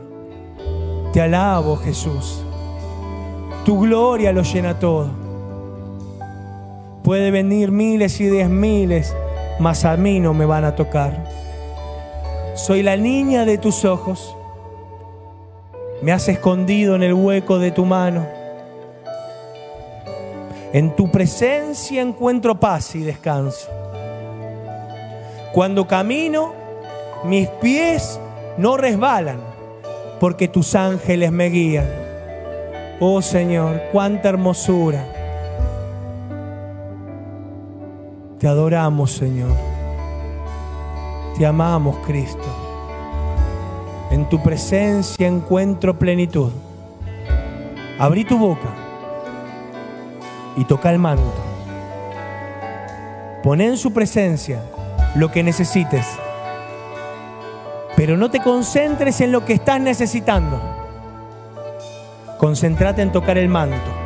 Te 1.15 1.23
alabo, 1.23 1.77
Jesús. 1.77 2.45
Tu 3.65 3.81
gloria 3.81 4.33
lo 4.33 4.43
llena 4.43 4.79
todo. 4.79 5.09
Puede 7.03 7.31
venir 7.31 7.71
miles 7.71 8.21
y 8.21 8.27
diez 8.27 8.51
miles, 8.51 9.17
mas 9.59 9.87
a 9.87 9.97
mí 9.97 10.21
no 10.21 10.35
me 10.35 10.45
van 10.45 10.67
a 10.67 10.75
tocar. 10.77 11.25
Soy 12.55 12.83
la 12.83 12.99
niña 12.99 13.47
de 13.47 13.57
tus 13.57 13.87
ojos. 13.87 14.37
Me 16.03 16.13
has 16.13 16.29
escondido 16.29 16.97
en 16.97 17.03
el 17.03 17.15
hueco 17.15 17.59
de 17.59 17.71
tu 17.71 17.87
mano. 17.87 18.42
En 20.73 20.97
tu 20.97 21.11
presencia 21.11 22.01
encuentro 22.01 22.59
paz 22.59 22.95
y 22.95 23.01
descanso. 23.01 23.69
Cuando 25.53 25.87
camino, 25.87 26.55
mis 27.25 27.47
pies 27.47 28.19
no 28.57 28.79
resbalan, 28.79 29.37
porque 30.19 30.49
tus 30.49 30.75
ángeles 30.75 31.31
me 31.31 31.51
guían. 31.51 31.85
Oh 33.01 33.21
Señor, 33.21 33.83
cuánta 33.93 34.31
hermosura. 34.31 35.05
Te 38.39 38.49
adoramos, 38.49 39.13
Señor. 39.13 39.55
Te 41.37 41.45
amamos, 41.45 41.99
Cristo. 42.07 42.49
En 44.11 44.27
tu 44.31 44.43
presencia 44.43 45.29
encuentro 45.29 45.99
plenitud. 45.99 46.51
Abrí 47.99 48.25
tu 48.25 48.39
boca 48.39 48.82
y 50.57 50.65
toca 50.65 50.91
el 50.91 50.99
manto. 50.99 51.33
Pon 53.43 53.61
en 53.61 53.77
su 53.77 53.93
presencia 53.93 54.63
lo 55.15 55.31
que 55.31 55.43
necesites. 55.43 56.07
Pero 57.97 58.17
no 58.17 58.31
te 58.31 58.41
concentres 58.41 59.21
en 59.21 59.33
lo 59.33 59.45
que 59.45 59.55
estás 59.55 59.81
necesitando. 59.81 60.61
Concéntrate 62.39 63.03
en 63.03 63.13
tocar 63.13 63.39
el 63.39 63.49
manto. 63.49 64.02